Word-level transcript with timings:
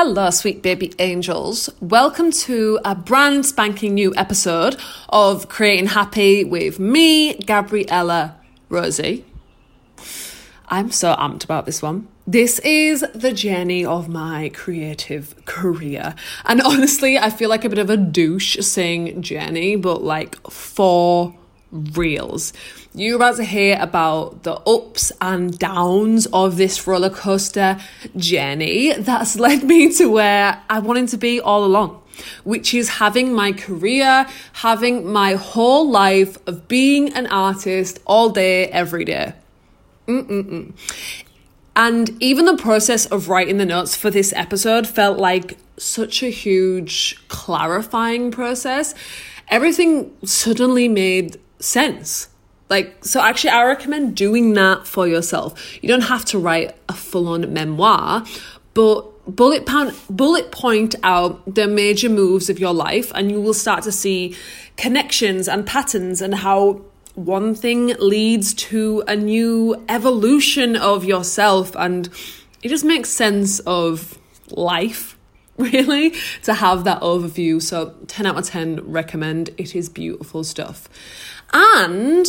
Hello, 0.00 0.30
sweet 0.30 0.62
baby 0.62 0.92
angels. 1.00 1.68
Welcome 1.80 2.30
to 2.46 2.78
a 2.84 2.94
brand 2.94 3.44
spanking 3.44 3.94
new 3.94 4.14
episode 4.14 4.76
of 5.08 5.48
Creating 5.48 5.88
Happy 5.88 6.44
with 6.44 6.78
me, 6.78 7.34
Gabriella 7.34 8.36
Rosie. 8.68 9.24
I'm 10.68 10.92
so 10.92 11.16
amped 11.16 11.42
about 11.42 11.66
this 11.66 11.82
one. 11.82 12.06
This 12.28 12.60
is 12.60 13.04
the 13.12 13.32
journey 13.32 13.84
of 13.84 14.08
my 14.08 14.52
creative 14.54 15.34
career. 15.46 16.14
And 16.44 16.62
honestly, 16.62 17.18
I 17.18 17.30
feel 17.30 17.48
like 17.48 17.64
a 17.64 17.68
bit 17.68 17.80
of 17.80 17.90
a 17.90 17.96
douche 17.96 18.56
saying 18.60 19.20
journey, 19.20 19.74
but 19.74 20.04
like 20.04 20.40
for 20.48 21.34
reals. 21.70 22.52
You're 22.94 23.16
about 23.16 23.36
to 23.36 23.44
hear 23.44 23.78
about 23.80 24.42
the 24.42 24.54
ups 24.54 25.12
and 25.20 25.58
downs 25.58 26.26
of 26.32 26.56
this 26.56 26.86
roller 26.86 27.10
coaster 27.10 27.78
journey 28.16 28.94
that's 28.94 29.36
led 29.38 29.64
me 29.64 29.92
to 29.94 30.06
where 30.06 30.62
I 30.68 30.78
wanted 30.78 31.08
to 31.08 31.18
be 31.18 31.40
all 31.40 31.64
along, 31.64 32.02
which 32.44 32.74
is 32.74 32.88
having 32.88 33.34
my 33.34 33.52
career, 33.52 34.26
having 34.54 35.10
my 35.10 35.34
whole 35.34 35.88
life 35.90 36.38
of 36.46 36.68
being 36.68 37.12
an 37.14 37.26
artist 37.26 38.00
all 38.06 38.30
day, 38.30 38.66
every 38.68 39.04
day. 39.04 39.34
Mm-mm-mm. 40.06 40.72
And 41.76 42.20
even 42.20 42.46
the 42.46 42.56
process 42.56 43.06
of 43.06 43.28
writing 43.28 43.58
the 43.58 43.66
notes 43.66 43.94
for 43.94 44.10
this 44.10 44.32
episode 44.32 44.86
felt 44.86 45.18
like 45.18 45.58
such 45.76 46.24
a 46.24 46.28
huge 46.28 47.16
clarifying 47.28 48.32
process. 48.32 48.94
Everything 49.48 50.12
suddenly 50.24 50.88
made 50.88 51.38
sense. 51.60 52.28
Like, 52.68 53.04
so 53.04 53.20
actually, 53.20 53.50
I 53.50 53.64
recommend 53.64 54.16
doing 54.16 54.52
that 54.54 54.86
for 54.86 55.08
yourself. 55.08 55.82
You 55.82 55.88
don't 55.88 56.02
have 56.02 56.24
to 56.26 56.38
write 56.38 56.76
a 56.88 56.92
full 56.92 57.28
on 57.28 57.50
memoir, 57.52 58.26
but 58.74 59.34
bullet 59.34 59.66
point, 59.66 59.94
bullet 60.10 60.52
point 60.52 60.94
out 61.02 61.54
the 61.54 61.66
major 61.66 62.08
moves 62.08 62.50
of 62.50 62.58
your 62.58 62.74
life, 62.74 63.10
and 63.14 63.30
you 63.30 63.40
will 63.40 63.54
start 63.54 63.84
to 63.84 63.92
see 63.92 64.36
connections 64.76 65.48
and 65.48 65.66
patterns 65.66 66.20
and 66.20 66.34
how 66.34 66.82
one 67.14 67.54
thing 67.54 67.94
leads 67.98 68.54
to 68.54 69.02
a 69.08 69.16
new 69.16 69.82
evolution 69.88 70.76
of 70.76 71.04
yourself. 71.04 71.74
And 71.74 72.08
it 72.62 72.68
just 72.68 72.84
makes 72.84 73.10
sense 73.10 73.60
of 73.60 74.18
life 74.50 75.18
really 75.58 76.14
to 76.44 76.54
have 76.54 76.84
that 76.84 77.00
overview 77.02 77.60
so 77.60 77.94
10 78.06 78.26
out 78.26 78.38
of 78.38 78.46
10 78.46 78.90
recommend 78.90 79.50
it 79.58 79.74
is 79.74 79.88
beautiful 79.88 80.44
stuff 80.44 80.88
and 81.52 82.26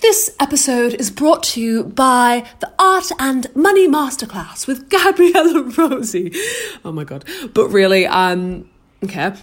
this 0.00 0.36
episode 0.38 0.94
is 0.94 1.10
brought 1.10 1.42
to 1.42 1.60
you 1.60 1.84
by 1.84 2.46
the 2.60 2.70
Art 2.78 3.10
and 3.18 3.46
Money 3.56 3.88
Masterclass 3.88 4.66
with 4.66 4.88
Gabriella 4.90 5.62
Rosie. 5.62 6.32
Oh 6.84 6.92
my 6.92 7.04
god. 7.04 7.24
But 7.54 7.68
really, 7.68 8.06
um, 8.06 8.68
okay. 9.02 9.34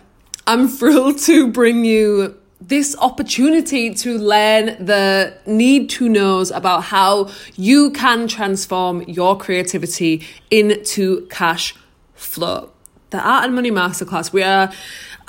I'm 0.45 0.67
thrilled 0.67 1.17
to 1.19 1.51
bring 1.51 1.83
you 1.85 2.37
this 2.59 2.95
opportunity 2.99 3.93
to 3.95 4.17
learn 4.17 4.85
the 4.85 5.35
need 5.47 5.89
to 5.89 6.07
knows 6.07 6.51
about 6.51 6.83
how 6.83 7.29
you 7.55 7.89
can 7.91 8.27
transform 8.27 9.01
your 9.03 9.37
creativity 9.37 10.23
into 10.51 11.25
cash 11.27 11.75
flow. 12.13 12.69
The 13.09 13.19
Art 13.19 13.45
and 13.45 13.55
Money 13.55 13.71
Masterclass, 13.71 14.31
we 14.31 14.43
are, 14.43 14.71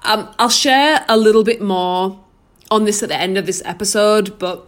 um, 0.04 0.28
I'll 0.38 0.50
share 0.50 1.04
a 1.08 1.16
little 1.16 1.42
bit 1.42 1.62
more 1.62 2.21
on 2.72 2.84
this 2.84 3.02
at 3.02 3.10
the 3.10 3.20
end 3.20 3.36
of 3.36 3.44
this 3.44 3.62
episode, 3.66 4.38
but 4.38 4.66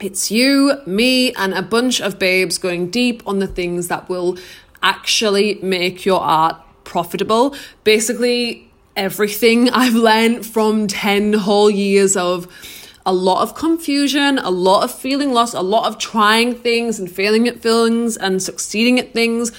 it's 0.00 0.30
you, 0.30 0.80
me, 0.86 1.32
and 1.34 1.52
a 1.52 1.60
bunch 1.60 2.00
of 2.00 2.18
babes 2.18 2.56
going 2.56 2.90
deep 2.90 3.22
on 3.26 3.40
the 3.40 3.46
things 3.46 3.88
that 3.88 4.08
will 4.08 4.38
actually 4.82 5.58
make 5.62 6.06
your 6.06 6.20
art 6.20 6.56
profitable. 6.84 7.54
Basically, 7.84 8.70
everything 8.96 9.68
I've 9.82 9.94
learned 9.94 10.46
from 10.46 10.86
10 10.86 11.34
whole 11.34 11.68
years 11.70 12.16
of 12.16 12.48
a 13.04 13.12
lot 13.12 13.42
of 13.42 13.54
confusion, 13.54 14.38
a 14.38 14.50
lot 14.50 14.82
of 14.82 14.92
feeling 14.92 15.32
lost, 15.32 15.52
a 15.54 15.60
lot 15.60 15.86
of 15.86 15.98
trying 15.98 16.54
things 16.54 16.98
and 16.98 17.10
failing 17.10 17.46
at 17.46 17.60
things 17.60 18.16
and 18.16 18.42
succeeding 18.42 18.98
at 18.98 19.12
things 19.12 19.52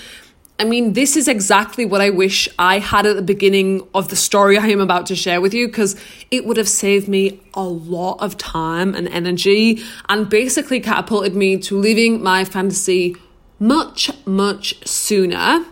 I 0.60 0.64
mean, 0.64 0.94
this 0.94 1.16
is 1.16 1.28
exactly 1.28 1.86
what 1.86 2.02
I 2.02 2.10
wish 2.10 2.50
I 2.58 2.80
had 2.80 3.06
at 3.06 3.16
the 3.16 3.22
beginning 3.22 3.88
of 3.94 4.10
the 4.10 4.16
story 4.16 4.58
I 4.58 4.68
am 4.68 4.80
about 4.80 5.06
to 5.08 5.16
share 5.16 5.40
with 5.40 5.54
you 5.54 5.68
because 5.68 5.96
it 6.32 6.46
would 6.46 6.58
have 6.58 6.68
saved 6.68 7.08
me 7.08 7.40
a 7.54 7.62
lot 7.62 8.18
of 8.22 8.38
time 8.38 8.96
and 8.96 9.08
energy 9.10 9.84
and 10.10 10.28
basically 10.28 10.80
catapulted 10.80 11.36
me 11.36 11.58
to 11.60 11.78
living 11.78 12.24
my 12.24 12.44
fantasy 12.44 13.16
much, 13.60 14.10
much 14.26 14.84
sooner. 14.88 15.64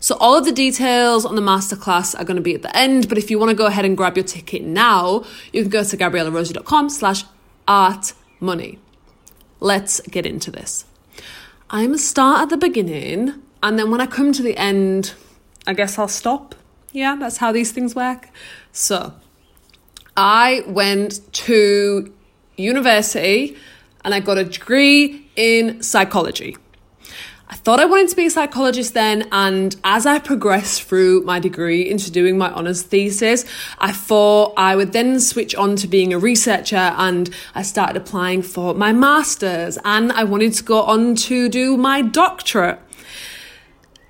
So, 0.00 0.16
all 0.16 0.36
of 0.36 0.44
the 0.44 0.52
details 0.52 1.24
on 1.24 1.36
the 1.36 1.40
masterclass 1.40 2.18
are 2.18 2.24
going 2.24 2.36
to 2.36 2.42
be 2.42 2.54
at 2.56 2.62
the 2.62 2.76
end, 2.76 3.08
but 3.08 3.18
if 3.18 3.30
you 3.30 3.38
want 3.38 3.50
to 3.50 3.56
go 3.56 3.66
ahead 3.66 3.84
and 3.84 3.96
grab 3.96 4.16
your 4.16 4.26
ticket 4.26 4.62
now, 4.62 5.24
you 5.52 5.62
can 5.62 5.70
go 5.70 5.84
to 5.84 5.96
gabriellarosie.com 5.96 6.90
slash 6.90 7.24
art 7.68 8.12
money. 8.40 8.80
Let's 9.60 10.00
get 10.00 10.26
into 10.26 10.50
this. 10.50 10.84
I'm 11.70 11.86
going 11.86 11.98
to 11.98 12.04
start 12.04 12.42
at 12.42 12.48
the 12.50 12.56
beginning 12.56 13.40
and 13.64 13.78
then 13.78 13.90
when 13.90 14.02
I 14.02 14.06
come 14.06 14.30
to 14.34 14.42
the 14.42 14.56
end, 14.58 15.14
I 15.66 15.72
guess 15.72 15.98
I'll 15.98 16.06
stop. 16.06 16.54
Yeah, 16.92 17.16
that's 17.18 17.38
how 17.38 17.50
these 17.50 17.72
things 17.72 17.94
work. 17.94 18.28
So 18.72 19.14
I 20.18 20.62
went 20.66 21.32
to 21.32 22.12
university 22.58 23.56
and 24.04 24.14
I 24.14 24.20
got 24.20 24.36
a 24.36 24.44
degree 24.44 25.30
in 25.34 25.82
psychology. 25.82 26.58
I 27.48 27.56
thought 27.56 27.80
I 27.80 27.86
wanted 27.86 28.10
to 28.10 28.16
be 28.16 28.26
a 28.26 28.30
psychologist 28.30 28.92
then, 28.94 29.28
and 29.32 29.76
as 29.84 30.04
I 30.06 30.18
progressed 30.18 30.82
through 30.82 31.22
my 31.22 31.38
degree 31.38 31.88
into 31.88 32.10
doing 32.10 32.36
my 32.36 32.50
honours 32.52 32.82
thesis, 32.82 33.46
I 33.78 33.92
thought 33.92 34.52
I 34.58 34.76
would 34.76 34.92
then 34.92 35.20
switch 35.20 35.54
on 35.54 35.76
to 35.76 35.86
being 35.86 36.12
a 36.12 36.18
researcher 36.18 36.92
and 36.96 37.30
I 37.54 37.62
started 37.62 37.96
applying 37.96 38.42
for 38.42 38.74
my 38.74 38.92
master's 38.92 39.78
and 39.86 40.12
I 40.12 40.24
wanted 40.24 40.52
to 40.54 40.64
go 40.64 40.82
on 40.82 41.14
to 41.16 41.48
do 41.48 41.78
my 41.78 42.02
doctorate. 42.02 42.80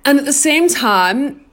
And 0.05 0.19
at 0.19 0.25
the 0.25 0.33
same 0.33 0.69
time, 0.69 1.43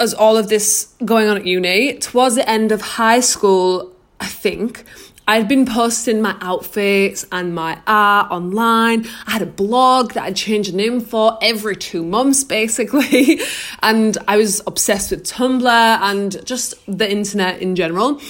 as 0.00 0.14
all 0.14 0.36
of 0.36 0.48
this 0.48 0.94
going 1.04 1.28
on 1.28 1.36
at 1.36 1.46
uni, 1.46 1.98
towards 1.98 2.36
the 2.36 2.48
end 2.48 2.70
of 2.70 2.80
high 2.80 3.20
school, 3.20 3.92
I 4.20 4.26
think, 4.26 4.84
I'd 5.26 5.46
been 5.46 5.66
posting 5.66 6.22
my 6.22 6.36
outfits 6.40 7.26
and 7.30 7.54
my 7.54 7.78
art 7.86 8.30
online. 8.30 9.06
I 9.26 9.32
had 9.32 9.42
a 9.42 9.46
blog 9.46 10.12
that 10.14 10.22
I'd 10.22 10.36
change 10.36 10.70
the 10.70 10.76
name 10.76 11.00
for 11.00 11.36
every 11.42 11.76
two 11.76 12.02
months, 12.02 12.44
basically. 12.44 13.40
and 13.82 14.16
I 14.26 14.38
was 14.38 14.62
obsessed 14.66 15.10
with 15.10 15.24
Tumblr 15.24 15.68
and 15.68 16.42
just 16.46 16.74
the 16.86 17.10
internet 17.10 17.60
in 17.60 17.76
general. 17.76 18.20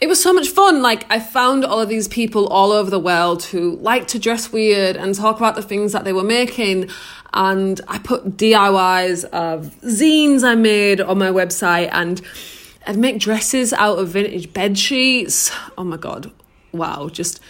It 0.00 0.08
was 0.08 0.22
so 0.22 0.32
much 0.32 0.48
fun. 0.48 0.82
Like, 0.82 1.10
I 1.10 1.20
found 1.20 1.64
all 1.64 1.80
of 1.80 1.88
these 1.88 2.08
people 2.08 2.46
all 2.48 2.72
over 2.72 2.90
the 2.90 2.98
world 2.98 3.44
who 3.44 3.76
like 3.76 4.06
to 4.08 4.18
dress 4.18 4.52
weird 4.52 4.96
and 4.96 5.14
talk 5.14 5.36
about 5.38 5.54
the 5.54 5.62
things 5.62 5.92
that 5.92 6.04
they 6.04 6.12
were 6.12 6.24
making 6.24 6.90
and 7.32 7.80
I 7.88 7.98
put 7.98 8.36
DIYs 8.36 9.24
of 9.24 9.74
zines 9.82 10.44
I 10.44 10.54
made 10.54 11.00
on 11.00 11.18
my 11.18 11.30
website 11.30 11.88
and 11.92 12.20
I'd 12.86 12.96
make 12.96 13.18
dresses 13.18 13.72
out 13.72 13.98
of 13.98 14.08
vintage 14.08 14.52
bed 14.52 14.78
sheets. 14.78 15.50
Oh 15.78 15.84
my 15.84 15.96
god. 15.96 16.30
Wow, 16.72 17.08
just 17.08 17.40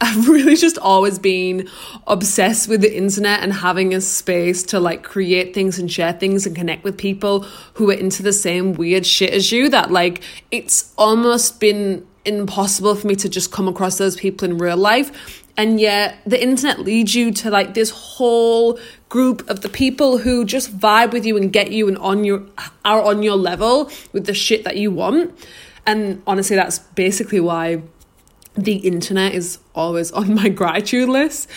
I've 0.00 0.28
really 0.28 0.56
just 0.56 0.78
always 0.78 1.18
been 1.18 1.68
obsessed 2.06 2.68
with 2.68 2.82
the 2.82 2.94
internet 2.94 3.40
and 3.42 3.52
having 3.52 3.94
a 3.94 4.00
space 4.00 4.62
to 4.64 4.80
like 4.80 5.02
create 5.02 5.54
things 5.54 5.78
and 5.78 5.90
share 5.90 6.12
things 6.12 6.46
and 6.46 6.54
connect 6.54 6.84
with 6.84 6.98
people 6.98 7.42
who 7.74 7.90
are 7.90 7.94
into 7.94 8.22
the 8.22 8.32
same 8.32 8.74
weird 8.74 9.06
shit 9.06 9.30
as 9.30 9.50
you 9.52 9.68
that 9.70 9.90
like 9.90 10.22
it's 10.50 10.92
almost 10.98 11.60
been 11.60 12.06
impossible 12.24 12.94
for 12.94 13.06
me 13.06 13.14
to 13.14 13.28
just 13.28 13.52
come 13.52 13.68
across 13.68 13.98
those 13.98 14.16
people 14.16 14.48
in 14.48 14.58
real 14.58 14.76
life. 14.76 15.44
And 15.56 15.80
yet 15.80 16.18
the 16.26 16.42
internet 16.42 16.80
leads 16.80 17.14
you 17.14 17.32
to 17.32 17.50
like 17.50 17.72
this 17.72 17.88
whole 17.88 18.78
group 19.08 19.48
of 19.48 19.62
the 19.62 19.70
people 19.70 20.18
who 20.18 20.44
just 20.44 20.76
vibe 20.76 21.12
with 21.12 21.24
you 21.24 21.38
and 21.38 21.50
get 21.50 21.72
you 21.72 21.88
and 21.88 21.96
on 21.98 22.24
your 22.24 22.42
are 22.84 23.00
on 23.02 23.22
your 23.22 23.36
level 23.36 23.90
with 24.12 24.26
the 24.26 24.34
shit 24.34 24.64
that 24.64 24.76
you 24.76 24.90
want. 24.90 25.32
And 25.86 26.22
honestly 26.26 26.56
that's 26.56 26.80
basically 26.80 27.40
why 27.40 27.80
the 28.56 28.76
internet 28.76 29.34
is 29.34 29.58
always 29.74 30.10
on 30.12 30.34
my 30.34 30.48
gratitude 30.48 31.08
list 31.08 31.48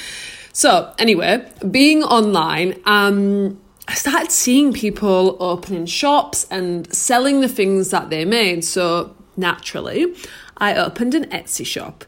so 0.53 0.93
anyway 0.97 1.45
being 1.69 2.03
online 2.03 2.79
um 2.85 3.59
I 3.87 3.95
started 3.95 4.31
seeing 4.31 4.71
people 4.71 5.35
opening 5.39 5.87
shops 5.87 6.45
and 6.51 6.93
selling 6.93 7.41
the 7.41 7.47
things 7.47 7.89
that 7.89 8.11
they 8.11 8.23
made. 8.23 8.63
So 8.63 9.15
naturally, 9.35 10.15
I 10.57 10.75
opened 10.75 11.15
an 11.15 11.25
Etsy 11.31 11.65
shop 11.65 12.05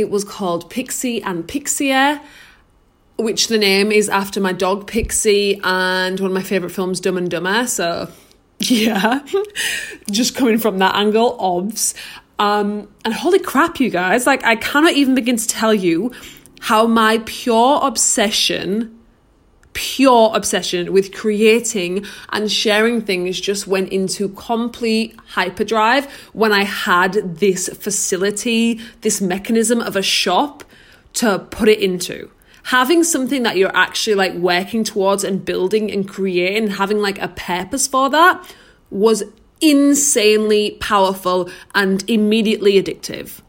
it 0.00 0.10
was 0.10 0.24
called 0.24 0.70
Pixie 0.70 1.22
and 1.22 1.46
Pixie, 1.46 2.18
which 3.16 3.48
the 3.48 3.58
name 3.58 3.92
is 3.92 4.08
after 4.08 4.40
my 4.40 4.52
dog 4.52 4.86
Pixie 4.86 5.60
and 5.62 6.18
one 6.18 6.30
of 6.30 6.34
my 6.34 6.42
favourite 6.42 6.74
films, 6.74 7.00
Dumb 7.00 7.18
and 7.18 7.30
Dumber. 7.30 7.66
So, 7.66 8.10
yeah, 8.60 9.20
just 10.10 10.34
coming 10.34 10.58
from 10.58 10.78
that 10.78 10.94
angle, 10.94 11.36
obs. 11.38 11.94
Um, 12.40 12.88
and 13.04 13.12
holy 13.12 13.38
crap, 13.38 13.78
you 13.80 13.90
guys, 13.90 14.26
like, 14.26 14.42
I 14.44 14.56
cannot 14.56 14.94
even 14.94 15.14
begin 15.14 15.36
to 15.36 15.46
tell 15.46 15.74
you 15.74 16.10
how 16.60 16.86
my 16.86 17.22
pure 17.26 17.78
obsession 17.82 18.96
pure 19.72 20.32
obsession 20.34 20.92
with 20.92 21.12
creating 21.14 22.04
and 22.32 22.50
sharing 22.50 23.00
things 23.00 23.40
just 23.40 23.68
went 23.68 23.88
into 23.90 24.28
complete 24.30 25.16
hyperdrive 25.28 26.10
when 26.32 26.52
I 26.52 26.64
had 26.64 27.36
this 27.36 27.68
facility, 27.68 28.80
this 29.02 29.20
mechanism 29.20 29.80
of 29.80 29.94
a 29.94 30.02
shop 30.02 30.64
to 31.14 31.38
put 31.38 31.68
it 31.68 31.78
into. 31.78 32.30
Having 32.64 33.04
something 33.04 33.42
that 33.44 33.56
you're 33.56 33.74
actually 33.74 34.16
like 34.16 34.34
working 34.34 34.84
towards 34.84 35.24
and 35.24 35.44
building 35.44 35.90
and 35.90 36.08
creating, 36.08 36.70
having 36.70 36.98
like 36.98 37.20
a 37.20 37.28
purpose 37.28 37.86
for 37.86 38.10
that 38.10 38.54
was 38.90 39.22
insanely 39.60 40.72
powerful 40.80 41.50
and 41.74 42.08
immediately 42.08 42.82
addictive 42.82 43.40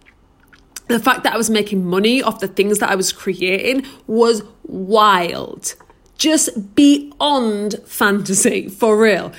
the 0.88 1.00
fact 1.00 1.24
that 1.24 1.34
I 1.34 1.38
was 1.38 1.50
making 1.50 1.86
money 1.86 2.22
off 2.22 2.40
the 2.40 2.48
things 2.48 2.80
that 2.80 2.90
I 2.90 2.96
was 2.96 3.14
creating 3.14 3.86
was 4.08 4.44
wild 4.64 5.76
just 6.22 6.76
beyond 6.76 7.76
fantasy, 7.86 8.68
for 8.80 8.96
real. 8.96 9.34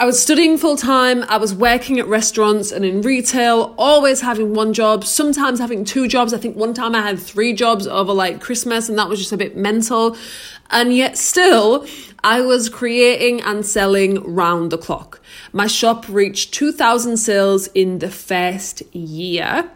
I 0.00 0.04
was 0.04 0.22
studying 0.22 0.58
full 0.58 0.76
time, 0.76 1.24
I 1.24 1.38
was 1.38 1.52
working 1.52 1.98
at 1.98 2.06
restaurants 2.06 2.70
and 2.70 2.84
in 2.84 3.02
retail, 3.02 3.74
always 3.76 4.20
having 4.20 4.54
one 4.54 4.72
job, 4.72 5.04
sometimes 5.04 5.58
having 5.58 5.84
two 5.84 6.06
jobs. 6.06 6.32
I 6.32 6.38
think 6.38 6.54
one 6.56 6.72
time 6.72 6.94
I 6.94 7.02
had 7.02 7.18
three 7.18 7.52
jobs 7.52 7.88
over 7.88 8.12
like 8.12 8.40
Christmas, 8.40 8.88
and 8.88 8.96
that 8.96 9.08
was 9.08 9.18
just 9.18 9.32
a 9.32 9.36
bit 9.36 9.56
mental. 9.56 10.16
And 10.70 10.94
yet, 10.94 11.18
still, 11.18 11.84
I 12.22 12.42
was 12.42 12.68
creating 12.68 13.40
and 13.40 13.66
selling 13.66 14.22
round 14.22 14.70
the 14.70 14.78
clock. 14.78 15.20
My 15.52 15.66
shop 15.66 16.08
reached 16.08 16.54
2,000 16.54 17.16
sales 17.16 17.66
in 17.74 17.98
the 17.98 18.08
first 18.08 18.82
year 18.94 19.68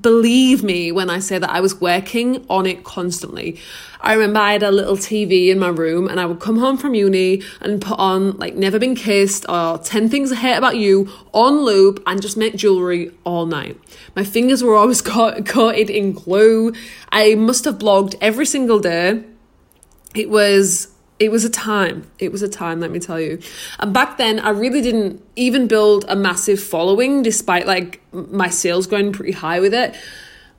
believe 0.00 0.62
me 0.62 0.92
when 0.92 1.10
I 1.10 1.18
say 1.18 1.38
that 1.38 1.50
I 1.50 1.60
was 1.60 1.80
working 1.80 2.44
on 2.48 2.66
it 2.66 2.84
constantly. 2.84 3.58
I 4.00 4.12
remember 4.12 4.38
I 4.38 4.52
had 4.52 4.62
a 4.62 4.70
little 4.70 4.96
TV 4.96 5.48
in 5.48 5.58
my 5.58 5.68
room 5.68 6.06
and 6.06 6.20
I 6.20 6.26
would 6.26 6.40
come 6.40 6.58
home 6.58 6.76
from 6.76 6.94
uni 6.94 7.42
and 7.60 7.80
put 7.80 7.98
on 7.98 8.36
like 8.36 8.54
Never 8.54 8.78
Been 8.78 8.94
Kissed 8.94 9.46
or 9.48 9.78
10 9.78 10.08
Things 10.08 10.32
I 10.32 10.36
Hate 10.36 10.56
About 10.56 10.76
You 10.76 11.10
on 11.32 11.62
loop 11.62 12.02
and 12.06 12.20
just 12.20 12.36
make 12.36 12.56
jewellery 12.56 13.10
all 13.24 13.46
night. 13.46 13.78
My 14.14 14.24
fingers 14.24 14.62
were 14.62 14.76
always 14.76 15.02
coated 15.02 15.90
in 15.90 16.12
glue. 16.12 16.72
I 17.10 17.34
must 17.34 17.64
have 17.64 17.78
blogged 17.78 18.14
every 18.20 18.46
single 18.46 18.78
day. 18.78 19.24
It 20.14 20.30
was 20.30 20.88
it 21.18 21.30
was 21.30 21.44
a 21.44 21.50
time. 21.50 22.10
It 22.18 22.30
was 22.30 22.42
a 22.42 22.48
time, 22.48 22.80
let 22.80 22.90
me 22.90 22.98
tell 22.98 23.20
you. 23.20 23.40
And 23.78 23.92
back 23.92 24.18
then, 24.18 24.38
I 24.40 24.50
really 24.50 24.82
didn't 24.82 25.22
even 25.34 25.66
build 25.66 26.04
a 26.08 26.16
massive 26.16 26.62
following, 26.62 27.22
despite 27.22 27.66
like 27.66 28.00
my 28.12 28.48
sales 28.48 28.86
going 28.86 29.12
pretty 29.12 29.32
high 29.32 29.60
with 29.60 29.72
it. 29.72 29.94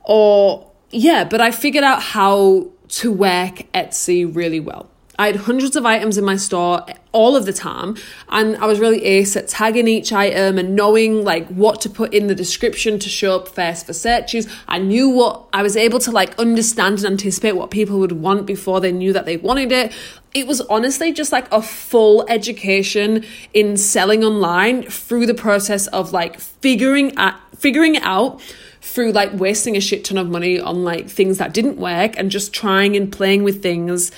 Or, 0.03 0.71
yeah, 0.89 1.23
but 1.23 1.41
I 1.41 1.51
figured 1.51 1.83
out 1.83 2.01
how 2.01 2.69
to 2.89 3.11
work 3.11 3.63
Etsy 3.73 4.33
really 4.33 4.59
well. 4.59 4.89
I 5.19 5.27
had 5.27 5.35
hundreds 5.35 5.75
of 5.75 5.83
items 5.83 6.17
in 6.19 6.23
my 6.23 6.37
store 6.37 6.85
all 7.11 7.35
of 7.35 7.47
the 7.47 7.53
time, 7.53 7.97
and 8.29 8.55
I 8.57 8.67
was 8.67 8.79
really 8.79 9.03
ace 9.03 9.35
at 9.35 9.47
tagging 9.47 9.87
each 9.87 10.13
item 10.13 10.59
and 10.59 10.75
knowing 10.75 11.23
like 11.23 11.47
what 11.47 11.81
to 11.81 11.89
put 11.89 12.13
in 12.13 12.27
the 12.27 12.35
description 12.35 12.99
to 12.99 13.09
show 13.09 13.35
up 13.35 13.47
first 13.47 13.87
for 13.87 13.93
searches. 13.93 14.47
I 14.67 14.77
knew 14.77 15.09
what 15.09 15.47
I 15.53 15.63
was 15.63 15.75
able 15.75 15.97
to 15.99 16.11
like 16.11 16.37
understand 16.37 16.99
and 16.99 17.07
anticipate 17.07 17.53
what 17.53 17.71
people 17.71 17.97
would 17.97 18.11
want 18.11 18.45
before 18.45 18.79
they 18.79 18.91
knew 18.91 19.11
that 19.13 19.25
they 19.25 19.37
wanted 19.37 19.71
it. 19.71 19.91
It 20.37 20.45
was 20.45 20.61
honestly 20.61 21.11
just 21.11 21.31
like 21.31 21.51
a 21.51 21.63
full 21.63 22.23
education 22.29 23.25
in 23.55 23.75
selling 23.75 24.23
online 24.23 24.83
through 24.83 25.25
the 25.25 25.33
process 25.33 25.87
of 25.87 26.13
like 26.13 26.39
figuring 26.39 27.17
out 27.17 27.33
figuring 27.57 27.97
out 27.97 28.39
through 28.79 29.13
like 29.13 29.33
wasting 29.33 29.75
a 29.75 29.81
shit 29.81 30.05
ton 30.05 30.15
of 30.15 30.29
money 30.29 30.59
on 30.59 30.83
like 30.83 31.09
things 31.09 31.39
that 31.39 31.55
didn't 31.55 31.77
work 31.77 32.13
and 32.17 32.29
just 32.29 32.53
trying 32.53 32.95
and 32.95 33.11
playing 33.11 33.43
with 33.43 33.63
things. 33.63 34.11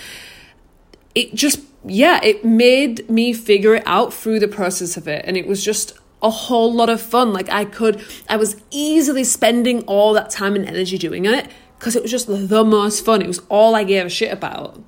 It 1.16 1.34
just 1.34 1.62
yeah 1.86 2.20
it 2.22 2.44
made 2.44 3.10
me 3.10 3.32
figure 3.32 3.76
it 3.76 3.84
out 3.86 4.14
through 4.14 4.42
the 4.42 4.50
process 4.50 4.98
of 4.98 5.08
it. 5.08 5.24
And 5.26 5.38
it 5.38 5.48
was 5.48 5.64
just 5.64 5.98
a 6.22 6.30
whole 6.30 6.74
lot 6.74 6.90
of 6.90 7.02
fun. 7.02 7.32
Like 7.32 7.48
i 7.50 7.64
could 7.64 8.04
i 8.28 8.36
was 8.36 8.62
easily 8.72 9.24
spending 9.24 9.84
all 9.84 10.12
that 10.16 10.32
time 10.32 10.56
and 10.58 10.66
energy 10.68 10.98
doing 10.98 11.24
it 11.24 11.50
because 11.78 11.96
it 11.96 12.02
was 12.02 12.12
just 12.12 12.28
the 12.28 12.66
most 12.66 13.06
fun. 13.06 13.22
It 13.22 13.28
was 13.28 13.40
all 13.48 13.74
i 13.74 13.86
gave 13.86 14.06
a 14.06 14.10
shit 14.10 14.34
about 14.34 14.84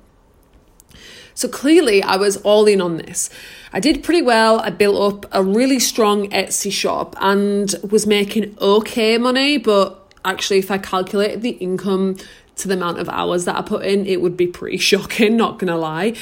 so 1.34 1.48
clearly 1.48 2.02
i 2.02 2.16
was 2.16 2.36
all 2.38 2.66
in 2.66 2.80
on 2.80 2.96
this 2.98 3.30
i 3.72 3.80
did 3.80 4.02
pretty 4.02 4.22
well 4.22 4.60
i 4.60 4.70
built 4.70 5.24
up 5.24 5.30
a 5.32 5.42
really 5.42 5.78
strong 5.78 6.28
etsy 6.30 6.72
shop 6.72 7.14
and 7.20 7.74
was 7.88 8.06
making 8.06 8.56
okay 8.60 9.18
money 9.18 9.58
but 9.58 10.12
actually 10.24 10.58
if 10.58 10.70
i 10.70 10.78
calculated 10.78 11.42
the 11.42 11.50
income 11.50 12.16
to 12.56 12.68
the 12.68 12.74
amount 12.74 12.98
of 12.98 13.08
hours 13.08 13.44
that 13.44 13.56
I 13.56 13.62
put 13.62 13.84
in, 13.84 14.06
it 14.06 14.20
would 14.20 14.36
be 14.36 14.46
pretty 14.46 14.76
shocking, 14.90 15.36
not 15.36 15.58
gonna 15.58 15.76
lie. 15.76 16.14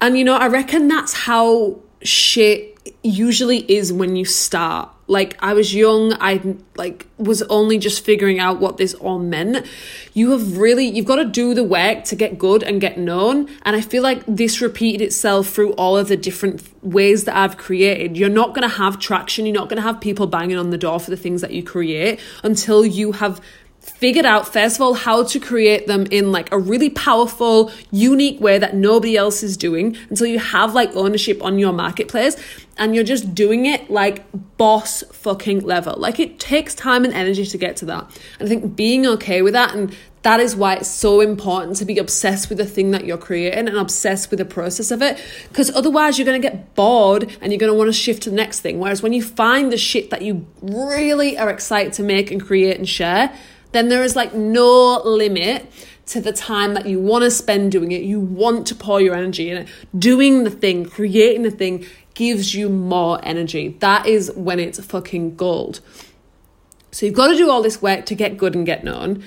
And 0.00 0.18
you 0.18 0.24
know, 0.24 0.36
I 0.36 0.48
reckon 0.48 0.88
that's 0.88 1.12
how 1.12 1.78
shit 2.02 2.76
usually 3.02 3.58
is 3.70 3.92
when 3.92 4.16
you 4.16 4.24
start. 4.24 4.90
Like 5.08 5.36
I 5.40 5.54
was 5.54 5.72
young, 5.72 6.14
I 6.14 6.56
like 6.76 7.06
was 7.16 7.42
only 7.42 7.78
just 7.78 8.04
figuring 8.04 8.40
out 8.40 8.58
what 8.58 8.76
this 8.76 8.92
all 8.94 9.18
meant. 9.18 9.64
You 10.14 10.32
have 10.32 10.56
really 10.56 10.86
you've 10.86 11.06
got 11.06 11.16
to 11.16 11.24
do 11.24 11.54
the 11.54 11.62
work 11.62 12.04
to 12.04 12.16
get 12.16 12.38
good 12.38 12.62
and 12.62 12.80
get 12.80 12.98
known, 12.98 13.48
and 13.62 13.76
I 13.76 13.80
feel 13.80 14.02
like 14.02 14.24
this 14.26 14.60
repeated 14.60 15.02
itself 15.02 15.48
through 15.48 15.72
all 15.74 15.96
of 15.96 16.08
the 16.08 16.16
different 16.16 16.62
ways 16.82 17.24
that 17.24 17.36
I've 17.36 17.56
created. 17.56 18.16
You're 18.16 18.28
not 18.28 18.48
going 18.48 18.68
to 18.68 18.76
have 18.76 18.98
traction, 18.98 19.46
you're 19.46 19.54
not 19.54 19.68
going 19.68 19.76
to 19.76 19.82
have 19.82 20.00
people 20.00 20.26
banging 20.26 20.58
on 20.58 20.70
the 20.70 20.78
door 20.78 20.98
for 20.98 21.10
the 21.10 21.16
things 21.16 21.40
that 21.40 21.52
you 21.52 21.62
create 21.62 22.18
until 22.42 22.84
you 22.84 23.12
have 23.12 23.40
figured 23.86 24.26
out 24.26 24.52
first 24.52 24.76
of 24.76 24.82
all 24.82 24.94
how 24.94 25.22
to 25.22 25.40
create 25.40 25.86
them 25.86 26.06
in 26.10 26.32
like 26.32 26.52
a 26.52 26.58
really 26.58 26.90
powerful 26.90 27.70
unique 27.90 28.40
way 28.40 28.58
that 28.58 28.74
nobody 28.74 29.16
else 29.16 29.42
is 29.42 29.56
doing 29.56 29.96
until 30.10 30.26
you 30.26 30.38
have 30.38 30.74
like 30.74 30.94
ownership 30.94 31.42
on 31.42 31.58
your 31.58 31.72
marketplace 31.72 32.36
and 32.76 32.94
you're 32.94 33.04
just 33.04 33.34
doing 33.34 33.64
it 33.64 33.88
like 33.90 34.24
boss 34.58 35.02
fucking 35.12 35.60
level 35.60 35.94
like 35.98 36.20
it 36.20 36.38
takes 36.38 36.74
time 36.74 37.04
and 37.04 37.14
energy 37.14 37.46
to 37.46 37.56
get 37.56 37.76
to 37.76 37.84
that 37.86 38.04
and 38.38 38.46
i 38.46 38.48
think 38.48 38.76
being 38.76 39.06
okay 39.06 39.40
with 39.40 39.54
that 39.54 39.74
and 39.74 39.96
that 40.26 40.40
is 40.40 40.56
why 40.56 40.74
it's 40.74 40.90
so 40.90 41.20
important 41.20 41.76
to 41.76 41.84
be 41.84 41.98
obsessed 41.98 42.48
with 42.48 42.58
the 42.58 42.66
thing 42.66 42.90
that 42.90 43.04
you're 43.04 43.16
creating 43.16 43.68
and 43.68 43.76
obsessed 43.76 44.28
with 44.28 44.40
the 44.40 44.44
process 44.44 44.90
of 44.90 45.00
it. 45.00 45.22
Because 45.50 45.70
otherwise, 45.70 46.18
you're 46.18 46.26
going 46.26 46.42
to 46.42 46.48
get 46.48 46.74
bored 46.74 47.30
and 47.40 47.52
you're 47.52 47.60
going 47.60 47.70
to 47.70 47.78
want 47.78 47.86
to 47.86 47.92
shift 47.92 48.24
to 48.24 48.30
the 48.30 48.34
next 48.34 48.58
thing. 48.58 48.80
Whereas 48.80 49.04
when 49.04 49.12
you 49.12 49.22
find 49.22 49.70
the 49.70 49.76
shit 49.76 50.10
that 50.10 50.22
you 50.22 50.44
really 50.60 51.38
are 51.38 51.48
excited 51.48 51.92
to 51.92 52.02
make 52.02 52.32
and 52.32 52.44
create 52.44 52.76
and 52.76 52.88
share, 52.88 53.32
then 53.76 53.88
there 53.88 54.02
is 54.02 54.16
like 54.16 54.34
no 54.34 55.00
limit 55.04 55.70
to 56.06 56.20
the 56.20 56.32
time 56.32 56.74
that 56.74 56.86
you 56.86 57.00
want 57.00 57.24
to 57.24 57.30
spend 57.30 57.72
doing 57.72 57.92
it. 57.92 58.02
You 58.02 58.20
want 58.20 58.66
to 58.68 58.74
pour 58.74 59.00
your 59.00 59.14
energy 59.14 59.50
in 59.50 59.58
it. 59.58 59.68
Doing 59.96 60.44
the 60.44 60.50
thing, 60.50 60.86
creating 60.86 61.42
the 61.42 61.50
thing 61.50 61.84
gives 62.14 62.54
you 62.54 62.68
more 62.68 63.20
energy. 63.22 63.76
That 63.80 64.06
is 64.06 64.32
when 64.34 64.58
it's 64.58 64.82
fucking 64.84 65.36
gold. 65.36 65.80
So 66.92 67.04
you've 67.04 67.14
got 67.14 67.28
to 67.28 67.36
do 67.36 67.50
all 67.50 67.60
this 67.60 67.82
work 67.82 68.06
to 68.06 68.14
get 68.14 68.38
good 68.38 68.54
and 68.54 68.64
get 68.64 68.84
known. 68.84 69.22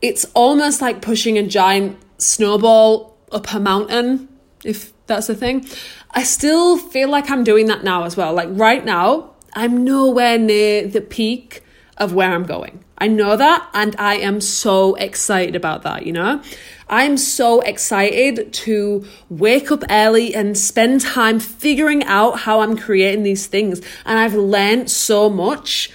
It's 0.00 0.24
almost 0.34 0.80
like 0.80 1.02
pushing 1.02 1.36
a 1.36 1.46
giant 1.46 1.98
snowball 2.18 3.16
up 3.30 3.52
a 3.52 3.60
mountain, 3.60 4.28
if 4.64 4.92
that's 5.06 5.26
the 5.26 5.34
thing. 5.34 5.66
I 6.12 6.22
still 6.22 6.78
feel 6.78 7.10
like 7.10 7.30
I'm 7.30 7.44
doing 7.44 7.66
that 7.66 7.84
now 7.84 8.04
as 8.04 8.16
well. 8.16 8.32
Like 8.32 8.48
right 8.52 8.84
now, 8.84 9.34
I'm 9.54 9.84
nowhere 9.84 10.38
near 10.38 10.86
the 10.86 11.00
peak 11.00 11.62
of 12.02 12.12
where 12.12 12.32
I'm 12.32 12.44
going. 12.44 12.84
I 12.98 13.08
know 13.08 13.36
that 13.36 13.68
and 13.74 13.96
I 13.98 14.16
am 14.16 14.40
so 14.40 14.94
excited 14.96 15.56
about 15.56 15.82
that, 15.82 16.06
you 16.06 16.12
know? 16.12 16.42
I'm 16.88 17.16
so 17.16 17.60
excited 17.60 18.52
to 18.52 19.06
wake 19.30 19.72
up 19.72 19.82
early 19.88 20.34
and 20.34 20.56
spend 20.58 21.00
time 21.00 21.40
figuring 21.40 22.04
out 22.04 22.40
how 22.40 22.60
I'm 22.60 22.76
creating 22.76 23.22
these 23.22 23.46
things. 23.46 23.80
And 24.04 24.18
I've 24.18 24.34
learned 24.34 24.90
so 24.90 25.30
much 25.30 25.90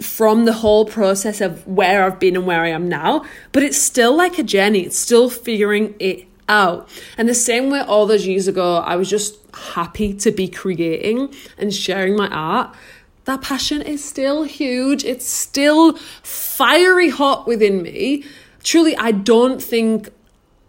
from 0.00 0.44
the 0.44 0.52
whole 0.52 0.84
process 0.84 1.40
of 1.40 1.66
where 1.66 2.04
I've 2.04 2.18
been 2.18 2.36
and 2.36 2.46
where 2.46 2.62
I 2.62 2.68
am 2.68 2.88
now, 2.88 3.24
but 3.52 3.62
it's 3.62 3.76
still 3.76 4.16
like 4.16 4.38
a 4.38 4.42
journey. 4.42 4.80
It's 4.80 4.98
still 4.98 5.28
figuring 5.28 5.94
it 5.98 6.26
out. 6.48 6.88
And 7.16 7.28
the 7.28 7.34
same 7.34 7.68
way 7.70 7.80
all 7.80 8.06
those 8.06 8.26
years 8.26 8.48
ago, 8.48 8.76
I 8.76 8.96
was 8.96 9.10
just 9.10 9.36
happy 9.74 10.14
to 10.14 10.30
be 10.30 10.48
creating 10.48 11.34
and 11.58 11.74
sharing 11.74 12.16
my 12.16 12.28
art 12.28 12.74
that 13.28 13.42
passion 13.42 13.82
is 13.82 14.02
still 14.02 14.44
huge. 14.44 15.04
It's 15.04 15.26
still 15.26 15.98
fiery 16.22 17.10
hot 17.10 17.46
within 17.46 17.82
me. 17.82 18.24
Truly, 18.62 18.96
I 18.96 19.12
don't 19.12 19.62
think 19.62 20.08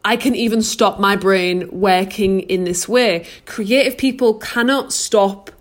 I 0.03 0.17
can 0.17 0.35
even 0.35 0.61
stop 0.61 0.99
my 0.99 1.15
brain 1.15 1.69
working 1.71 2.41
in 2.41 2.65
this 2.65 2.85
way. 2.85 3.25
Creative 3.45 3.97
people 3.97 4.33
cannot 4.33 4.91
stop 4.91 5.51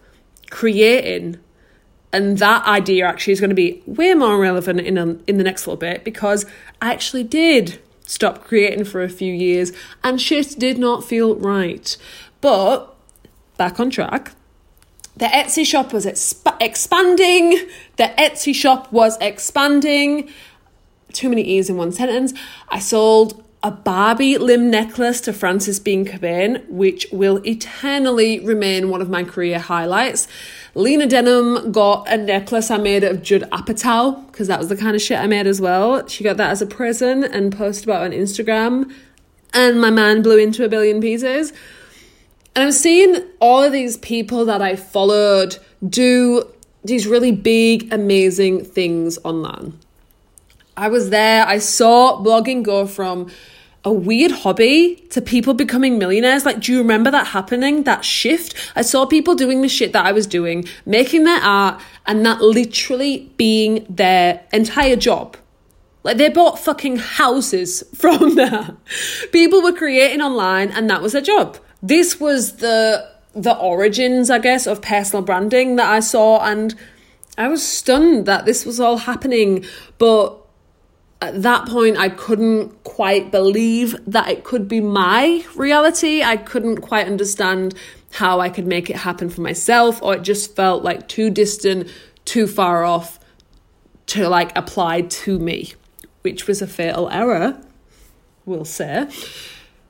creating. 0.50 1.38
And 2.12 2.38
that 2.38 2.66
idea 2.66 3.06
actually 3.06 3.34
is 3.34 3.40
going 3.40 3.50
to 3.50 3.56
be 3.56 3.80
way 3.86 4.12
more 4.14 4.36
relevant 4.36 4.80
in, 4.80 4.98
a, 4.98 5.06
in 5.28 5.38
the 5.38 5.44
next 5.44 5.68
little 5.68 5.76
bit 5.76 6.02
because 6.02 6.46
I 6.82 6.92
actually 6.92 7.22
did 7.22 7.80
stop 8.08 8.42
creating 8.42 8.86
for 8.86 9.04
a 9.04 9.08
few 9.08 9.32
years 9.32 9.72
and 10.02 10.20
shit 10.20 10.58
did 10.58 10.78
not 10.78 11.04
feel 11.04 11.36
right. 11.36 11.96
But 12.40 12.92
back 13.56 13.78
on 13.78 13.90
track 13.90 14.32
the 15.18 15.26
Etsy 15.26 15.66
shop 15.66 15.92
was 15.92 16.06
exp- 16.06 16.56
expanding. 16.60 17.58
The 17.96 18.14
Etsy 18.16 18.54
shop 18.54 18.92
was 18.92 19.18
expanding. 19.20 20.30
Too 21.12 21.28
many 21.28 21.42
E's 21.42 21.68
in 21.68 21.76
one 21.76 21.90
sentence. 21.90 22.32
I 22.68 22.78
sold 22.78 23.44
a 23.60 23.72
Barbie 23.72 24.38
limb 24.38 24.70
necklace 24.70 25.20
to 25.22 25.32
Frances 25.32 25.80
Bean 25.80 26.04
Cobain, 26.04 26.64
which 26.68 27.08
will 27.10 27.44
eternally 27.44 28.38
remain 28.38 28.90
one 28.90 29.02
of 29.02 29.10
my 29.10 29.24
career 29.24 29.58
highlights. 29.58 30.28
Lena 30.76 31.08
Dunham 31.08 31.72
got 31.72 32.08
a 32.08 32.16
necklace 32.16 32.70
I 32.70 32.78
made 32.78 33.02
of 33.02 33.20
Judd 33.20 33.42
Apatow, 33.50 34.24
because 34.28 34.46
that 34.46 34.60
was 34.60 34.68
the 34.68 34.76
kind 34.76 34.94
of 34.94 35.02
shit 35.02 35.18
I 35.18 35.26
made 35.26 35.48
as 35.48 35.60
well. 35.60 36.06
She 36.06 36.22
got 36.22 36.36
that 36.36 36.50
as 36.50 36.62
a 36.62 36.66
present 36.66 37.24
and 37.24 37.56
posted 37.56 37.88
about 37.88 38.04
on 38.04 38.12
Instagram, 38.12 38.94
and 39.52 39.80
my 39.80 39.90
man 39.90 40.22
blew 40.22 40.38
into 40.38 40.64
a 40.64 40.68
billion 40.68 41.00
pieces. 41.00 41.52
And 42.54 42.64
I'm 42.64 42.72
seeing 42.72 43.22
all 43.40 43.62
of 43.62 43.72
these 43.72 43.96
people 43.98 44.44
that 44.46 44.62
I 44.62 44.76
followed 44.76 45.58
do 45.86 46.44
these 46.84 47.06
really 47.06 47.32
big, 47.32 47.92
amazing 47.92 48.64
things 48.64 49.18
online. 49.24 49.78
I 50.76 50.88
was 50.88 51.10
there, 51.10 51.44
I 51.46 51.58
saw 51.58 52.22
blogging 52.22 52.62
go 52.62 52.86
from 52.86 53.30
a 53.84 53.92
weird 53.92 54.30
hobby 54.30 54.96
to 55.10 55.20
people 55.22 55.54
becoming 55.54 55.98
millionaires. 55.98 56.44
Like, 56.44 56.60
do 56.60 56.72
you 56.72 56.78
remember 56.78 57.10
that 57.10 57.28
happening? 57.28 57.84
That 57.84 58.04
shift? 58.04 58.54
I 58.76 58.82
saw 58.82 59.06
people 59.06 59.34
doing 59.34 59.62
the 59.62 59.68
shit 59.68 59.92
that 59.92 60.04
I 60.04 60.12
was 60.12 60.26
doing, 60.26 60.64
making 60.84 61.24
their 61.24 61.40
art, 61.40 61.80
and 62.06 62.24
that 62.26 62.40
literally 62.40 63.32
being 63.36 63.86
their 63.88 64.44
entire 64.52 64.96
job. 64.96 65.36
Like, 66.02 66.16
they 66.16 66.28
bought 66.28 66.58
fucking 66.58 66.96
houses 66.96 67.82
from 67.94 68.34
there. 68.34 68.76
People 69.32 69.62
were 69.62 69.72
creating 69.72 70.20
online, 70.20 70.70
and 70.70 70.88
that 70.90 71.02
was 71.02 71.12
their 71.12 71.22
job. 71.22 71.58
This 71.82 72.18
was 72.18 72.56
the 72.56 73.08
the 73.34 73.56
origins, 73.56 74.30
I 74.30 74.38
guess, 74.38 74.66
of 74.66 74.82
personal 74.82 75.22
branding 75.22 75.76
that 75.76 75.88
I 75.88 76.00
saw, 76.00 76.40
and 76.44 76.74
I 77.36 77.48
was 77.48 77.66
stunned 77.66 78.26
that 78.26 78.44
this 78.44 78.66
was 78.66 78.80
all 78.80 78.96
happening. 78.98 79.64
But 79.98 80.36
at 81.20 81.42
that 81.42 81.68
point, 81.68 81.98
I 81.98 82.08
couldn't 82.08 82.82
quite 82.84 83.30
believe 83.30 83.96
that 84.06 84.28
it 84.28 84.44
could 84.44 84.66
be 84.66 84.80
my 84.80 85.44
reality. 85.54 86.22
I 86.22 86.36
couldn't 86.36 86.78
quite 86.78 87.06
understand 87.06 87.74
how 88.12 88.40
I 88.40 88.48
could 88.48 88.66
make 88.66 88.88
it 88.90 88.96
happen 88.96 89.28
for 89.28 89.42
myself, 89.42 90.02
or 90.02 90.16
it 90.16 90.22
just 90.22 90.56
felt 90.56 90.82
like 90.82 91.08
too 91.08 91.30
distant, 91.30 91.88
too 92.24 92.46
far 92.46 92.84
off 92.84 93.20
to 94.06 94.28
like 94.28 94.56
apply 94.56 95.02
to 95.02 95.38
me, 95.38 95.74
which 96.22 96.46
was 96.46 96.62
a 96.62 96.66
fatal 96.66 97.08
error, 97.10 97.60
we'll 98.46 98.64
say. 98.64 99.06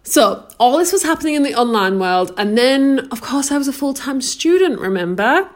So, 0.09 0.49
all 0.59 0.79
this 0.79 0.91
was 0.91 1.03
happening 1.03 1.35
in 1.35 1.43
the 1.43 1.55
online 1.55 1.99
world, 1.99 2.33
and 2.39 2.57
then, 2.57 3.09
of 3.13 3.21
course, 3.21 3.53
I 3.53 3.59
was 3.59 3.69
a 3.69 3.75
full 3.75 3.93
time 3.93 4.23
student, 4.23 4.81
remember? 4.81 5.51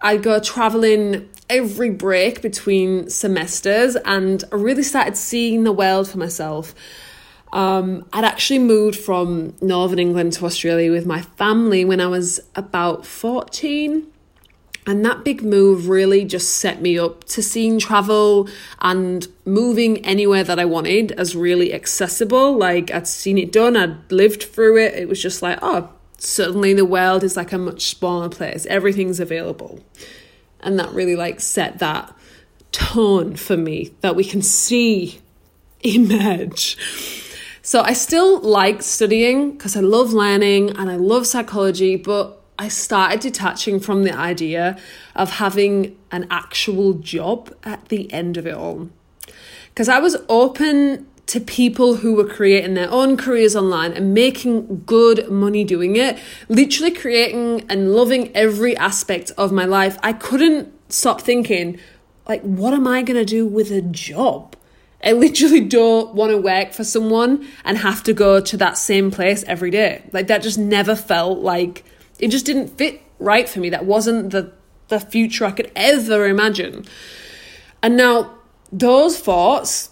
I'd 0.00 0.20
go 0.20 0.40
traveling 0.40 1.28
every 1.48 1.90
break 1.90 2.42
between 2.42 3.08
semesters 3.08 3.94
and 3.94 4.42
I 4.50 4.56
really 4.56 4.82
started 4.82 5.16
seeing 5.16 5.62
the 5.62 5.70
world 5.70 6.10
for 6.10 6.18
myself. 6.18 6.74
Um, 7.52 8.04
I'd 8.12 8.24
actually 8.24 8.58
moved 8.58 8.98
from 8.98 9.54
Northern 9.60 10.00
England 10.00 10.32
to 10.34 10.46
Australia 10.46 10.90
with 10.90 11.06
my 11.06 11.22
family 11.22 11.84
when 11.84 12.00
I 12.00 12.08
was 12.08 12.40
about 12.56 13.06
14. 13.06 14.08
And 14.86 15.04
that 15.04 15.24
big 15.24 15.42
move 15.42 15.88
really 15.88 16.24
just 16.24 16.56
set 16.56 16.82
me 16.82 16.98
up 16.98 17.24
to 17.24 17.42
seeing 17.42 17.78
travel 17.78 18.48
and 18.80 19.26
moving 19.46 20.04
anywhere 20.04 20.44
that 20.44 20.58
I 20.58 20.66
wanted 20.66 21.12
as 21.12 21.34
really 21.34 21.72
accessible. 21.72 22.56
Like 22.56 22.90
I'd 22.92 23.08
seen 23.08 23.38
it 23.38 23.50
done, 23.50 23.76
I'd 23.76 24.12
lived 24.12 24.42
through 24.42 24.78
it. 24.78 24.94
It 24.94 25.08
was 25.08 25.22
just 25.22 25.40
like, 25.40 25.58
oh, 25.62 25.90
suddenly 26.18 26.74
the 26.74 26.84
world 26.84 27.24
is 27.24 27.36
like 27.36 27.52
a 27.52 27.58
much 27.58 27.86
smaller 27.96 28.28
place. 28.28 28.66
Everything's 28.66 29.20
available 29.20 29.80
and 30.64 30.78
that 30.78 30.90
really 30.92 31.14
like 31.14 31.40
set 31.40 31.78
that 31.78 32.12
tone 32.72 33.36
for 33.36 33.56
me 33.56 33.94
that 34.00 34.16
we 34.16 34.24
can 34.24 34.42
see 34.42 35.20
emerge. 35.82 36.76
So 37.62 37.82
I 37.82 37.92
still 37.92 38.40
like 38.40 38.82
studying 38.82 39.52
because 39.52 39.76
I 39.76 39.80
love 39.80 40.12
learning 40.12 40.70
and 40.70 40.90
I 40.90 40.96
love 40.96 41.26
psychology, 41.26 41.96
but 41.96 42.40
I 42.58 42.68
started 42.68 43.20
detaching 43.20 43.80
from 43.80 44.04
the 44.04 44.12
idea 44.12 44.78
of 45.14 45.32
having 45.32 45.96
an 46.12 46.26
actual 46.30 46.94
job 46.94 47.54
at 47.64 47.88
the 47.88 48.12
end 48.12 48.36
of 48.36 48.46
it 48.46 48.54
all. 48.54 48.90
Because 49.70 49.88
I 49.88 49.98
was 49.98 50.16
open 50.28 51.06
to 51.26 51.40
people 51.40 51.96
who 51.96 52.14
were 52.14 52.28
creating 52.28 52.74
their 52.74 52.90
own 52.90 53.16
careers 53.16 53.56
online 53.56 53.92
and 53.92 54.14
making 54.14 54.84
good 54.86 55.28
money 55.30 55.64
doing 55.64 55.96
it, 55.96 56.18
literally 56.48 56.90
creating 56.90 57.64
and 57.68 57.92
loving 57.92 58.34
every 58.36 58.76
aspect 58.76 59.32
of 59.36 59.50
my 59.50 59.64
life, 59.64 59.98
I 60.02 60.12
couldn't 60.12 60.72
stop 60.92 61.22
thinking, 61.22 61.80
like, 62.28 62.42
what 62.42 62.74
am 62.74 62.86
I 62.86 63.02
going 63.02 63.16
to 63.16 63.24
do 63.24 63.46
with 63.46 63.70
a 63.72 63.82
job? 63.82 64.54
I 65.02 65.12
literally 65.12 65.60
don't 65.60 66.14
want 66.14 66.30
to 66.30 66.38
work 66.38 66.72
for 66.72 66.84
someone 66.84 67.46
and 67.64 67.78
have 67.78 68.02
to 68.04 68.12
go 68.12 68.40
to 68.40 68.56
that 68.58 68.78
same 68.78 69.10
place 69.10 69.44
every 69.44 69.70
day. 69.70 70.02
Like 70.12 70.28
that 70.28 70.42
just 70.42 70.58
never 70.58 70.96
felt 70.96 71.40
like 71.40 71.84
it 72.18 72.28
just 72.28 72.46
didn't 72.46 72.68
fit 72.68 73.02
right 73.18 73.48
for 73.48 73.60
me. 73.60 73.70
That 73.70 73.84
wasn't 73.84 74.30
the 74.30 74.52
the 74.88 75.00
future 75.00 75.44
I 75.44 75.50
could 75.50 75.70
ever 75.74 76.26
imagine. 76.26 76.84
And 77.82 77.96
now 77.96 78.38
those 78.70 79.18
thoughts 79.18 79.90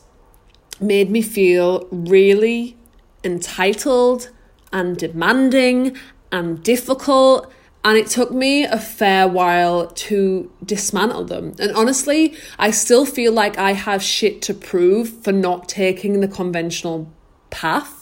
made 0.80 1.10
me 1.10 1.22
feel 1.22 1.88
really 1.90 2.76
entitled 3.24 4.30
and 4.72 4.96
demanding 4.96 5.96
and 6.30 6.62
difficult. 6.62 7.52
And 7.84 7.98
it 7.98 8.06
took 8.06 8.30
me 8.30 8.64
a 8.64 8.78
fair 8.78 9.26
while 9.26 9.88
to 9.88 10.50
dismantle 10.64 11.24
them. 11.24 11.54
And 11.58 11.72
honestly, 11.72 12.34
I 12.58 12.70
still 12.70 13.04
feel 13.04 13.32
like 13.32 13.58
I 13.58 13.72
have 13.72 14.02
shit 14.02 14.40
to 14.42 14.54
prove 14.54 15.24
for 15.24 15.32
not 15.32 15.68
taking 15.68 16.20
the 16.20 16.28
conventional 16.28 17.12
path. 17.50 18.01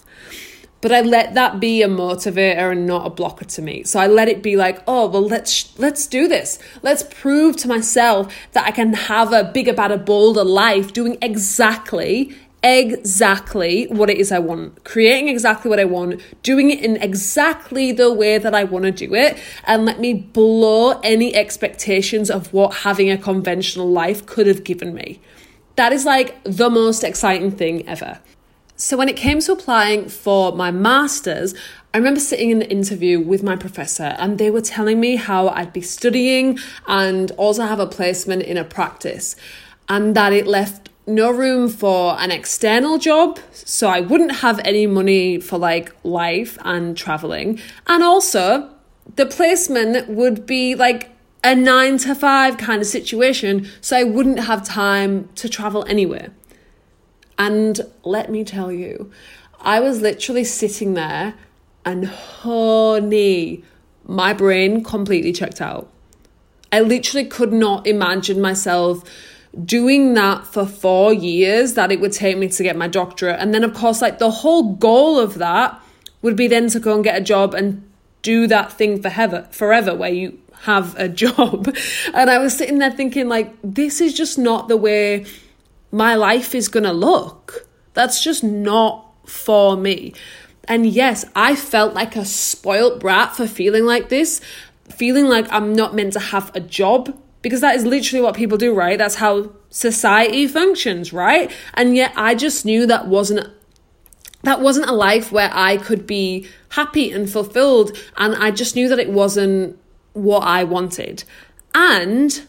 But 0.81 0.93
I 0.93 1.03
let 1.03 1.35
that 1.35 1.61
be 1.61 1.83
a 1.83 1.89
motivator 1.89 2.73
and 2.73 2.87
not 2.87 3.07
a 3.07 3.11
blocker 3.11 3.45
to 3.45 3.63
me. 3.63 3.85
So 3.85 4.01
I 4.01 4.07
let 4.07 4.29
it 4.29 4.43
be 4.43 4.57
like, 4.57 4.83
oh, 4.87 5.09
well, 5.09 5.27
let's 5.27 5.79
let's 5.79 6.07
do 6.07 6.27
this. 6.27 6.59
Let's 6.83 7.03
prove 7.03 7.57
to 7.59 7.69
myself 7.69 8.35
that 8.53 8.67
I 8.67 8.71
can 8.71 8.95
have 8.95 9.33
a 9.33 9.45
bigger, 9.45 9.75
better, 9.75 9.99
bolder 9.99 10.45
life 10.45 10.93
doing 10.93 11.19
exactly 11.21 12.35
exactly 12.63 13.87
what 13.87 14.11
it 14.11 14.19
is 14.19 14.31
I 14.31 14.39
want, 14.39 14.85
creating 14.85 15.29
exactly 15.29 15.71
what 15.71 15.81
I 15.81 15.85
want, 15.85 16.21
doing 16.43 16.71
it 16.71 16.85
in 16.85 16.97
exactly 16.97 17.93
the 17.93 18.13
way 18.13 18.39
that 18.39 18.55
I 18.55 18.65
want 18.65 18.85
to 18.85 18.91
do 18.91 19.15
it, 19.15 19.39
and 19.65 19.85
let 19.85 19.99
me 19.99 20.13
blow 20.13 21.01
any 21.01 21.35
expectations 21.35 22.31
of 22.31 22.53
what 22.53 22.75
having 22.79 23.11
a 23.11 23.17
conventional 23.17 23.91
life 23.91 24.27
could 24.27 24.47
have 24.47 24.65
given 24.65 24.95
me. 24.95 25.21
That 25.77 25.93
is 25.93 26.05
like 26.05 26.43
the 26.45 26.69
most 26.69 27.03
exciting 27.03 27.53
thing 27.53 27.89
ever. 27.89 28.21
So, 28.81 28.97
when 28.97 29.11
it 29.11 29.17
came 29.17 29.41
to 29.41 29.53
applying 29.53 30.09
for 30.09 30.53
my 30.53 30.71
master's, 30.71 31.55
I 31.93 31.99
remember 31.99 32.19
sitting 32.19 32.49
in 32.49 32.61
the 32.61 32.71
interview 32.71 33.21
with 33.21 33.43
my 33.43 33.55
professor, 33.55 34.17
and 34.19 34.39
they 34.39 34.51
were 34.51 34.63
telling 34.63 34.99
me 34.99 35.17
how 35.17 35.49
I'd 35.49 35.75
be 35.75 35.83
studying 35.83 36.59
and 36.87 37.31
also 37.33 37.65
have 37.65 37.79
a 37.79 37.87
placement 37.87 38.41
in 38.43 38.57
a 38.57 38.65
practice, 38.65 39.37
and 39.87 40.17
that 40.17 40.33
it 40.33 40.47
left 40.47 40.89
no 41.07 41.31
room 41.31 41.69
for 41.69 42.19
an 42.19 42.31
external 42.31 42.97
job, 42.97 43.39
so 43.53 43.87
I 43.87 44.01
wouldn't 44.01 44.37
have 44.37 44.59
any 44.61 44.87
money 44.87 45.41
for 45.41 45.59
like 45.59 45.95
life 46.03 46.57
and 46.65 46.97
traveling. 46.97 47.61
And 47.87 48.03
also, 48.03 48.71
the 49.17 49.27
placement 49.27 50.09
would 50.09 50.47
be 50.47 50.75
like 50.75 51.11
a 51.45 51.55
nine 51.55 51.99
to 51.99 52.15
five 52.15 52.57
kind 52.57 52.81
of 52.81 52.87
situation, 52.87 53.69
so 53.83 53.99
I 53.99 54.05
wouldn't 54.05 54.41
have 54.41 54.65
time 54.65 55.29
to 55.35 55.51
travel 55.51 55.85
anywhere. 55.87 56.31
And 57.41 57.81
let 58.05 58.31
me 58.31 58.45
tell 58.45 58.71
you, 58.71 59.11
I 59.63 59.81
was 59.81 60.03
literally 60.03 60.45
sitting 60.45 60.93
there 60.93 61.35
and 61.87 62.05
honey, 62.05 63.65
my 64.07 64.35
brain 64.35 64.85
completely 64.85 65.33
checked 65.33 65.63
out. 65.63 65.91
I 66.71 66.81
literally 66.81 67.27
could 67.27 67.51
not 67.51 67.87
imagine 67.87 68.43
myself 68.43 69.03
doing 69.65 70.13
that 70.15 70.47
for 70.47 70.67
four 70.67 71.15
years 71.15 71.75
that 71.75 71.91
it 71.91 71.99
would 71.99 72.13
take 72.13 72.37
me 72.37 72.49
to 72.49 72.63
get 72.63 72.77
my 72.77 72.89
doctorate. 72.89 73.41
And 73.41 73.55
then, 73.55 73.65
of 73.65 73.73
course, 73.73 74.03
like 74.03 74.19
the 74.19 74.31
whole 74.31 74.75
goal 74.75 75.19
of 75.19 75.39
that 75.39 75.81
would 76.21 76.37
be 76.37 76.47
then 76.47 76.69
to 76.69 76.79
go 76.79 76.95
and 76.95 77.03
get 77.03 77.17
a 77.17 77.23
job 77.23 77.55
and 77.55 77.83
do 78.21 78.47
that 78.49 78.71
thing 78.71 79.01
forever, 79.01 79.49
forever, 79.51 79.95
where 79.95 80.13
you 80.13 80.39
have 80.65 80.95
a 80.99 81.09
job. 81.25 81.75
And 82.13 82.29
I 82.29 82.37
was 82.37 82.55
sitting 82.55 82.81
there 82.81 82.91
thinking, 82.93 83.31
like, 83.31 83.55
this 83.65 84.03
is 84.03 84.13
just 84.13 84.37
not 84.37 84.69
the 84.69 84.77
way 84.77 85.25
my 85.93 86.15
life 86.15 86.55
is 86.55 86.69
going 86.69 86.85
to 86.85 86.93
look. 86.93 87.67
That's 87.95 88.23
just 88.23 88.45
not 88.45 89.07
for 89.27 89.77
me. 89.77 90.15
And 90.65 90.87
yes, 90.87 91.25
I 91.35 91.57
felt 91.57 91.95
like 91.95 92.17
a 92.17 92.25
spoilt 92.25 93.01
brat 93.01 93.35
for 93.35 93.47
feeling 93.47 93.85
like 93.85 94.09
this, 94.09 94.41
feeling 94.89 95.27
like 95.27 95.51
I'm 95.51 95.73
not 95.73 95.95
meant 95.95 96.13
to 96.13 96.21
have 96.21 96.55
a 96.55 96.61
job 96.61 97.17
because 97.43 97.61
that 97.61 97.75
is 97.75 97.85
literally 97.85 98.23
what 98.23 98.37
people 98.37 98.59
do, 98.59 98.75
right? 98.75 98.99
That's 98.99 99.17
how 99.17 99.53
society 99.71 100.47
functions, 100.47 101.13
right? 101.13 101.51
And 101.75 101.97
yet 101.97 102.13
I 102.17 102.35
just 102.35 102.65
knew 102.65 102.87
that 102.87 103.07
wasn't 103.07 103.49
that 104.43 104.61
wasn't 104.61 104.89
a 104.89 104.93
life 104.93 105.31
where 105.31 105.51
I 105.53 105.77
could 105.77 106.07
be 106.07 106.49
happy 106.71 107.11
and 107.11 107.29
fulfilled 107.29 107.97
and 108.17 108.35
I 108.35 108.51
just 108.51 108.75
knew 108.75 108.89
that 108.89 108.99
it 108.99 109.11
wasn't 109.11 109.79
what 110.13 110.41
I 110.41 110.65
wanted. 110.65 111.25
And 111.75 112.43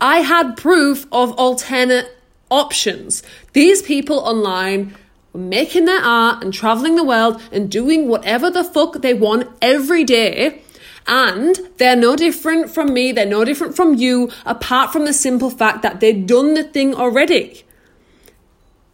I 0.00 0.18
had 0.18 0.56
proof 0.56 1.06
of 1.10 1.32
alternate 1.32 2.19
options. 2.50 3.22
These 3.52 3.82
people 3.82 4.18
online 4.18 4.96
making 5.34 5.84
their 5.84 6.02
art 6.02 6.42
and 6.42 6.52
traveling 6.52 6.96
the 6.96 7.04
world 7.04 7.40
and 7.52 7.70
doing 7.70 8.08
whatever 8.08 8.50
the 8.50 8.64
fuck 8.64 9.00
they 9.00 9.14
want 9.14 9.48
every 9.62 10.04
day. 10.04 10.62
And 11.06 11.58
they're 11.78 11.96
no 11.96 12.14
different 12.16 12.70
from 12.70 12.92
me, 12.92 13.12
they're 13.12 13.26
no 13.26 13.44
different 13.44 13.74
from 13.74 13.94
you, 13.94 14.30
apart 14.44 14.92
from 14.92 15.06
the 15.06 15.12
simple 15.12 15.50
fact 15.50 15.82
that 15.82 16.00
they've 16.00 16.26
done 16.26 16.54
the 16.54 16.64
thing 16.64 16.94
already. 16.94 17.64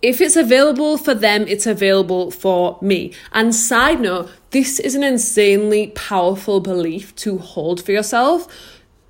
If 0.03 0.21
it's 0.21 0.37
available 0.37 0.99
for 0.99 1.15
them, 1.15 1.47
it's 1.49 1.67
available 1.67 2.31
for 2.31 2.79
me. 2.81 3.13
And 3.33 3.55
side 3.55 4.01
note, 4.01 4.31
this 4.51 4.79
is 4.79 4.95
an 4.95 5.03
insanely 5.03 5.89
powerful 5.89 6.61
belief 6.61 7.15
to 7.17 7.39
hold 7.39 7.83
for 7.83 7.93
yourself 7.93 8.47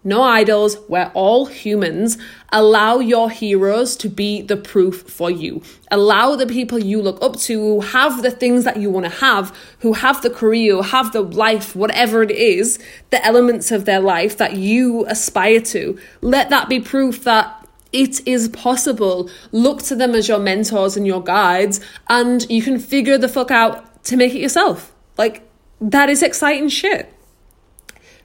no 0.07 0.23
idols, 0.23 0.79
we're 0.89 1.11
all 1.15 1.47
humans. 1.47 2.17
Allow 2.53 3.01
your 3.01 3.29
heroes 3.29 3.97
to 3.97 4.09
be 4.09 4.41
the 4.41 4.57
proof 4.57 5.03
for 5.03 5.31
you. 5.31 5.63
Allow 5.91 6.37
the 6.37 6.47
people 6.47 6.79
you 6.79 7.03
look 7.03 7.21
up 7.21 7.37
to 7.41 7.59
who 7.59 7.81
have 7.81 8.23
the 8.23 8.31
things 8.31 8.63
that 8.63 8.77
you 8.77 8.89
want 8.89 9.05
to 9.05 9.19
have, 9.19 9.55
who 9.81 9.95
have 9.95 10.23
the 10.23 10.31
career, 10.31 10.77
who 10.77 10.83
have 10.83 11.13
the 11.13 11.23
life, 11.23 11.75
whatever 11.75 12.23
it 12.23 12.31
is, 12.31 12.79
the 13.11 13.23
elements 13.27 13.73
of 13.73 13.85
their 13.85 14.01
life 14.01 14.37
that 14.37 14.57
you 14.57 15.05
aspire 15.07 15.61
to. 15.61 15.99
Let 16.21 16.51
that 16.51 16.69
be 16.69 16.79
proof 16.79 17.25
that 17.25 17.67
it 17.93 18.27
is 18.29 18.49
possible. 18.49 19.29
Look 19.51 19.83
to 19.85 19.97
them 19.97 20.15
as 20.15 20.29
your 20.29 20.39
mentors 20.39 20.97
and 20.97 21.05
your 21.05 21.23
guides, 21.23 21.81
and 22.09 22.49
you 22.49 22.63
can 22.63 22.79
figure 22.79 23.19
the 23.19 23.29
fuck 23.29 23.51
out 23.51 24.05
to 24.05 24.17
make 24.17 24.35
it 24.35 24.41
yourself. 24.41 24.95
Like, 25.19 25.43
that 25.81 26.09
is 26.09 26.23
exciting 26.23 26.69
shit. 26.69 27.13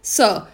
So, 0.03 0.47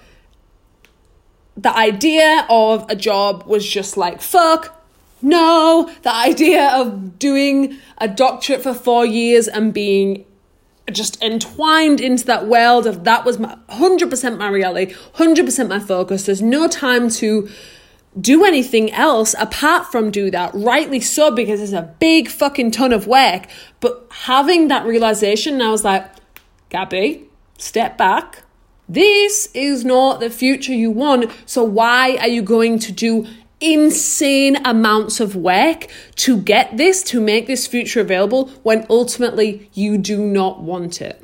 the 1.58 1.76
idea 1.76 2.46
of 2.50 2.86
a 2.90 2.96
job 2.96 3.44
was 3.48 3.68
just 3.68 3.98
like, 3.98 4.22
fuck, 4.22 4.86
no. 5.22 5.92
The 6.04 6.14
idea 6.14 6.70
of 6.70 7.18
doing 7.18 7.78
a 7.98 8.08
doctorate 8.08 8.62
for 8.62 8.74
four 8.74 9.06
years 9.06 9.48
and 9.48 9.74
being 9.74 10.26
just 10.92 11.22
entwined 11.22 12.00
into 12.00 12.26
that 12.26 12.48
world 12.48 12.88
of 12.88 13.04
that 13.04 13.26
was 13.26 13.40
my 13.40 13.58
100% 13.70 14.38
my 14.38 14.48
reality, 14.48 14.94
100% 15.16 15.68
my 15.68 15.80
focus. 15.80 16.26
There's 16.26 16.42
no 16.42 16.68
time 16.68 17.10
to 17.10 17.50
do 18.20 18.46
anything 18.46 18.92
else 18.94 19.36
apart 19.38 19.92
from 19.92 20.12
do 20.12 20.32
that. 20.32 20.52
Rightly 20.54 21.00
so, 21.02 21.32
because 21.32 21.60
it's 21.60 21.74
a 21.74 21.94
big 22.00 22.30
fucking 22.30 22.72
ton 22.72 22.94
of 22.94 23.06
work. 23.08 23.48
But 23.80 24.08
having 24.12 24.70
that 24.70 24.86
realization, 24.86 25.62
I 25.62 25.72
was 25.72 25.84
like, 25.84 26.10
Gabby, 26.70 27.26
step 27.58 27.98
back, 27.98 28.44
this 28.90 29.50
is 29.54 29.84
not 29.84 30.20
the 30.20 30.30
future 30.30 30.74
you 30.74 30.92
want. 30.92 31.32
So 31.46 31.64
why 31.64 32.18
are 32.18 32.28
you 32.28 32.42
going 32.42 32.80
to 32.80 32.92
do 32.92 33.28
insane 33.60 34.58
amounts 34.66 35.20
of 35.20 35.36
work 35.36 35.88
to 36.16 36.38
get 36.38 36.78
this, 36.78 37.04
to 37.04 37.20
make 37.20 37.48
this 37.48 37.68
future 37.68 38.02
available 38.02 38.48
when 38.64 38.86
ultimately 38.90 39.70
you 39.74 39.98
do 39.98 40.26
not 40.26 40.62
want 40.62 41.02
it? 41.02 41.24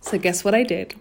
So 0.00 0.18
guess 0.18 0.42
what 0.42 0.54
I 0.54 0.62
did? 0.62 0.94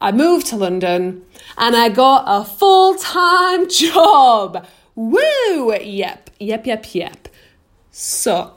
I 0.00 0.12
moved 0.12 0.46
to 0.48 0.56
London 0.56 1.24
and 1.56 1.74
I 1.74 1.88
got 1.88 2.24
a 2.26 2.44
full 2.44 2.94
time 2.96 3.68
job. 3.70 4.66
Woo! 4.94 5.74
Yep, 5.74 6.30
yep, 6.38 6.66
yep, 6.66 6.94
yep. 6.94 7.28
So 7.90 8.54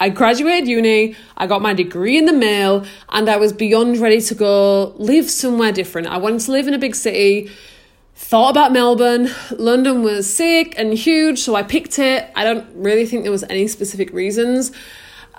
I 0.00 0.10
graduated 0.10 0.68
uni, 0.68 1.16
I 1.36 1.46
got 1.46 1.60
my 1.60 1.74
degree 1.74 2.16
in 2.16 2.26
the 2.26 2.32
mail, 2.32 2.84
and 3.08 3.28
I 3.28 3.36
was 3.36 3.52
beyond 3.52 3.98
ready 3.98 4.20
to 4.20 4.34
go 4.34 4.94
live 4.96 5.28
somewhere 5.28 5.72
different. 5.72 6.06
I 6.06 6.18
wanted 6.18 6.40
to 6.42 6.52
live 6.52 6.68
in 6.68 6.74
a 6.74 6.78
big 6.78 6.94
city, 6.94 7.50
thought 8.14 8.50
about 8.50 8.72
Melbourne. 8.72 9.28
London 9.50 10.04
was 10.04 10.32
sick 10.32 10.74
and 10.78 10.94
huge, 10.94 11.40
so 11.40 11.56
I 11.56 11.64
picked 11.64 11.98
it. 11.98 12.30
I 12.36 12.44
don't 12.44 12.64
really 12.76 13.06
think 13.06 13.24
there 13.24 13.32
was 13.32 13.44
any 13.44 13.66
specific 13.66 14.12
reasons. 14.12 14.70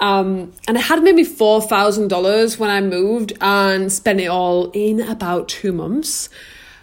Um, 0.02 0.54
and 0.68 0.78
I 0.78 0.82
had 0.82 1.04
maybe 1.04 1.24
$4,000 1.24 2.60
when 2.60 2.70
I 2.70 2.82
moved 2.82 3.34
and 3.42 3.92
spent 3.92 4.20
it 4.20 4.28
all 4.28 4.72
in 4.72 5.02
about 5.02 5.48
two 5.48 5.72
months. 5.72 6.30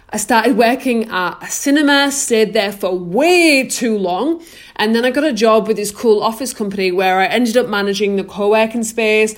I 0.09 0.17
started 0.17 0.55
working 0.55 1.09
at 1.09 1.37
a 1.43 1.51
cinema, 1.51 2.13
stayed 2.13 2.53
there 2.53 2.71
for 2.71 2.97
way 2.97 3.67
too 3.67 3.97
long, 3.97 4.41
and 4.77 4.95
then 4.95 5.03
I 5.03 5.11
got 5.11 5.25
a 5.25 5.33
job 5.33 5.67
with 5.67 5.75
this 5.75 5.91
cool 5.91 6.23
office 6.23 6.53
company 6.53 6.93
where 6.93 7.19
I 7.19 7.25
ended 7.25 7.57
up 7.57 7.67
managing 7.67 8.15
the 8.15 8.23
co 8.23 8.49
working 8.49 8.85
space 8.85 9.35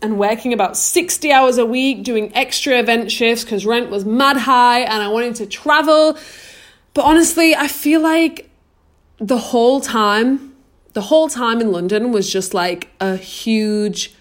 and 0.00 0.18
working 0.18 0.54
about 0.54 0.78
60 0.78 1.30
hours 1.30 1.58
a 1.58 1.66
week, 1.66 2.02
doing 2.02 2.34
extra 2.34 2.78
event 2.78 3.12
shifts 3.12 3.44
because 3.44 3.66
rent 3.66 3.90
was 3.90 4.06
mad 4.06 4.38
high 4.38 4.80
and 4.80 5.02
I 5.02 5.08
wanted 5.08 5.34
to 5.36 5.46
travel. 5.46 6.16
But 6.94 7.04
honestly, 7.04 7.54
I 7.54 7.68
feel 7.68 8.00
like 8.00 8.48
the 9.18 9.36
whole 9.36 9.82
time, 9.82 10.56
the 10.94 11.02
whole 11.02 11.28
time 11.28 11.60
in 11.60 11.72
London 11.72 12.10
was 12.10 12.32
just 12.32 12.54
like 12.54 12.88
a 13.00 13.16
huge 13.16 14.14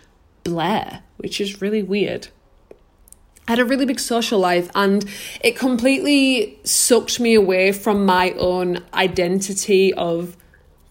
blare, 0.44 1.04
which 1.16 1.40
is 1.40 1.62
really 1.62 1.84
weird. 1.84 2.28
I 3.50 3.54
had 3.54 3.60
a 3.60 3.66
really 3.66 3.88
big 3.88 4.00
social 4.00 4.38
life 4.38 4.70
and 4.76 5.04
it 5.42 5.58
completely 5.58 6.60
sucked 6.64 7.20
me 7.20 7.34
away 7.34 7.72
from 7.72 8.06
my 8.06 8.30
own 8.34 8.84
identity 8.94 9.92
of 9.96 10.38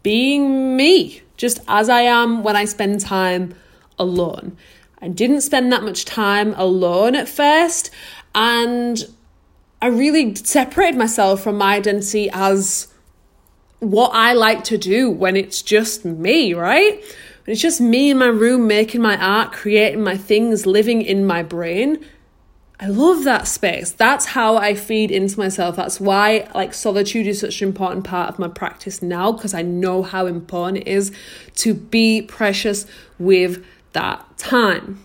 being 0.02 0.76
me, 0.76 1.22
just 1.36 1.60
as 1.68 1.88
I 1.88 2.00
am 2.00 2.42
when 2.42 2.56
I 2.56 2.64
spend 2.64 3.00
time 3.00 3.54
alone. 3.96 4.56
I 5.00 5.06
didn't 5.06 5.42
spend 5.42 5.70
that 5.70 5.84
much 5.84 6.04
time 6.04 6.52
alone 6.56 7.14
at 7.14 7.28
first, 7.28 7.92
and 8.34 9.04
I 9.80 9.86
really 9.86 10.34
separated 10.34 10.98
myself 10.98 11.40
from 11.40 11.58
my 11.58 11.76
identity 11.76 12.28
as 12.32 12.88
what 13.78 14.10
I 14.12 14.32
like 14.32 14.64
to 14.64 14.78
do 14.78 15.08
when 15.08 15.36
it's 15.36 15.62
just 15.62 16.04
me, 16.04 16.54
right? 16.54 16.98
When 17.44 17.52
it's 17.52 17.60
just 17.60 17.80
me 17.80 18.10
in 18.10 18.18
my 18.18 18.26
room 18.26 18.66
making 18.66 19.00
my 19.00 19.16
art, 19.16 19.52
creating 19.52 20.02
my 20.02 20.16
things, 20.16 20.66
living 20.66 21.02
in 21.02 21.24
my 21.24 21.44
brain 21.44 22.04
I 22.80 22.86
love 22.86 23.24
that 23.24 23.48
space. 23.48 23.90
That's 23.90 24.26
how 24.26 24.56
I 24.56 24.74
feed 24.74 25.10
into 25.10 25.36
myself. 25.38 25.74
That's 25.74 26.00
why 26.00 26.48
like 26.54 26.72
solitude 26.72 27.26
is 27.26 27.40
such 27.40 27.60
an 27.60 27.68
important 27.68 28.04
part 28.04 28.28
of 28.28 28.38
my 28.38 28.46
practice 28.46 29.02
now 29.02 29.32
because 29.32 29.52
I 29.52 29.62
know 29.62 30.04
how 30.04 30.26
important 30.26 30.86
it 30.86 30.88
is 30.88 31.12
to 31.56 31.74
be 31.74 32.22
precious 32.22 32.86
with 33.18 33.64
that 33.94 34.38
time. 34.38 35.04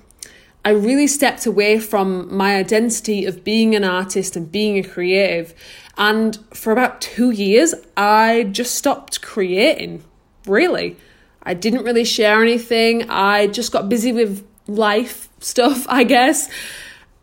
I 0.64 0.70
really 0.70 1.08
stepped 1.08 1.46
away 1.46 1.80
from 1.80 2.34
my 2.34 2.56
identity 2.56 3.26
of 3.26 3.44
being 3.44 3.76
an 3.76 3.84
artist 3.84 4.36
and 4.36 4.52
being 4.52 4.78
a 4.78 4.88
creative. 4.88 5.54
And 5.98 6.38
for 6.54 6.72
about 6.72 7.02
two 7.02 7.32
years, 7.32 7.74
I 7.98 8.44
just 8.44 8.76
stopped 8.76 9.22
creating, 9.22 10.04
really. 10.46 10.96
I 11.42 11.54
didn't 11.54 11.84
really 11.84 12.06
share 12.06 12.42
anything. 12.42 13.10
I 13.10 13.48
just 13.48 13.74
got 13.74 13.90
busy 13.90 14.14
with 14.14 14.48
life 14.68 15.28
stuff, 15.40 15.86
I 15.90 16.04
guess. 16.04 16.50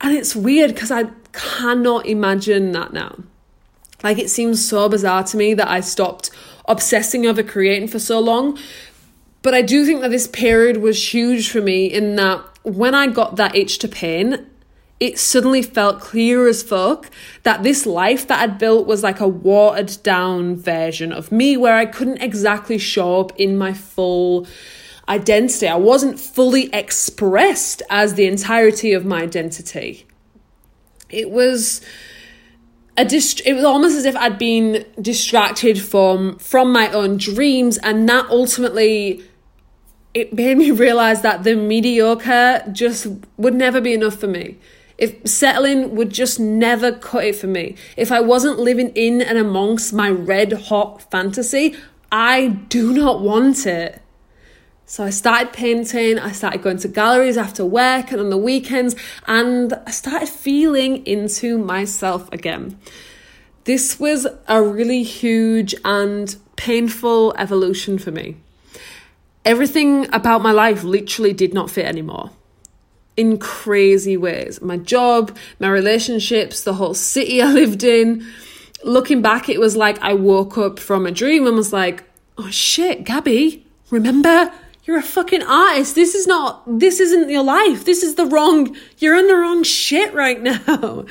And 0.00 0.14
it's 0.16 0.34
weird 0.34 0.74
because 0.74 0.90
I 0.90 1.04
cannot 1.32 2.06
imagine 2.06 2.72
that 2.72 2.92
now. 2.92 3.16
Like 4.02 4.18
it 4.18 4.30
seems 4.30 4.66
so 4.66 4.88
bizarre 4.88 5.24
to 5.24 5.36
me 5.36 5.54
that 5.54 5.68
I 5.68 5.80
stopped 5.80 6.30
obsessing 6.66 7.26
over 7.26 7.42
creating 7.42 7.88
for 7.88 7.98
so 7.98 8.18
long. 8.18 8.58
But 9.42 9.54
I 9.54 9.62
do 9.62 9.84
think 9.84 10.00
that 10.02 10.10
this 10.10 10.26
period 10.26 10.78
was 10.78 11.12
huge 11.12 11.50
for 11.50 11.60
me 11.60 11.86
in 11.86 12.16
that 12.16 12.44
when 12.62 12.94
I 12.94 13.06
got 13.06 13.36
that 13.36 13.54
itch 13.54 13.78
to 13.78 13.88
paint, 13.88 14.46
it 14.98 15.18
suddenly 15.18 15.62
felt 15.62 16.00
clear 16.00 16.46
as 16.46 16.62
fuck 16.62 17.10
that 17.42 17.62
this 17.62 17.86
life 17.86 18.26
that 18.28 18.40
I'd 18.40 18.58
built 18.58 18.86
was 18.86 19.02
like 19.02 19.18
a 19.18 19.28
watered 19.28 19.96
down 20.02 20.56
version 20.56 21.10
of 21.10 21.32
me 21.32 21.56
where 21.56 21.74
I 21.74 21.86
couldn't 21.86 22.22
exactly 22.22 22.76
show 22.76 23.20
up 23.20 23.32
in 23.40 23.56
my 23.56 23.72
full 23.72 24.46
identity. 25.10 25.66
I 25.68 25.76
wasn't 25.76 26.18
fully 26.18 26.72
expressed 26.72 27.82
as 27.90 28.14
the 28.14 28.26
entirety 28.26 28.92
of 28.92 29.04
my 29.04 29.22
identity. 29.22 30.06
It 31.10 31.30
was 31.30 31.82
a 32.96 33.04
dist- 33.04 33.42
it 33.44 33.54
was 33.54 33.64
almost 33.64 33.96
as 33.96 34.04
if 34.04 34.16
I'd 34.16 34.38
been 34.38 34.86
distracted 35.00 35.82
from 35.82 36.38
from 36.38 36.72
my 36.72 36.90
own 36.92 37.16
dreams 37.16 37.76
and 37.78 38.08
that 38.08 38.26
ultimately 38.30 39.24
it 40.14 40.32
made 40.32 40.58
me 40.58 40.70
realize 40.86 41.22
that 41.22 41.42
the 41.42 41.56
mediocre 41.56 42.62
just 42.72 43.08
would 43.36 43.54
never 43.54 43.80
be 43.80 43.92
enough 43.94 44.16
for 44.16 44.28
me. 44.28 44.58
If 44.96 45.26
settling 45.26 45.96
would 45.96 46.10
just 46.10 46.38
never 46.38 46.92
cut 46.92 47.24
it 47.24 47.36
for 47.36 47.46
me. 47.46 47.74
If 47.96 48.12
I 48.12 48.20
wasn't 48.20 48.58
living 48.58 48.90
in 48.90 49.22
and 49.22 49.38
amongst 49.38 49.94
my 49.94 50.10
red 50.10 50.52
hot 50.52 51.10
fantasy, 51.10 51.74
I 52.12 52.48
do 52.68 52.92
not 52.92 53.22
want 53.22 53.66
it. 53.66 54.02
So 54.90 55.04
I 55.04 55.10
started 55.10 55.52
painting, 55.52 56.18
I 56.18 56.32
started 56.32 56.62
going 56.62 56.78
to 56.78 56.88
galleries 56.88 57.38
after 57.38 57.64
work 57.64 58.10
and 58.10 58.20
on 58.20 58.28
the 58.28 58.36
weekends, 58.36 58.96
and 59.28 59.72
I 59.86 59.92
started 59.92 60.28
feeling 60.28 61.06
into 61.06 61.58
myself 61.58 62.28
again. 62.32 62.76
This 63.66 64.00
was 64.00 64.26
a 64.48 64.60
really 64.60 65.04
huge 65.04 65.76
and 65.84 66.34
painful 66.56 67.36
evolution 67.38 67.98
for 67.98 68.10
me. 68.10 68.38
Everything 69.44 70.12
about 70.12 70.42
my 70.42 70.50
life 70.50 70.82
literally 70.82 71.34
did 71.34 71.54
not 71.54 71.70
fit 71.70 71.86
anymore 71.86 72.30
in 73.16 73.38
crazy 73.38 74.16
ways. 74.16 74.60
My 74.60 74.76
job, 74.76 75.36
my 75.60 75.68
relationships, 75.68 76.64
the 76.64 76.74
whole 76.74 76.94
city 76.94 77.40
I 77.42 77.46
lived 77.46 77.84
in. 77.84 78.26
Looking 78.82 79.22
back, 79.22 79.48
it 79.48 79.60
was 79.60 79.76
like 79.76 80.00
I 80.00 80.14
woke 80.14 80.58
up 80.58 80.80
from 80.80 81.06
a 81.06 81.12
dream 81.12 81.46
and 81.46 81.54
was 81.54 81.72
like, 81.72 82.02
oh 82.36 82.50
shit, 82.50 83.04
Gabby, 83.04 83.64
remember? 83.88 84.52
You're 84.84 84.98
a 84.98 85.02
fucking 85.02 85.42
artist. 85.42 85.94
This 85.94 86.14
is 86.14 86.26
not, 86.26 86.62
this 86.66 87.00
isn't 87.00 87.30
your 87.30 87.42
life. 87.42 87.84
This 87.84 88.02
is 88.02 88.14
the 88.14 88.26
wrong, 88.26 88.76
you're 88.98 89.16
in 89.16 89.26
the 89.26 89.36
wrong 89.36 89.62
shit 89.62 90.12
right 90.14 90.40
now. 90.42 91.04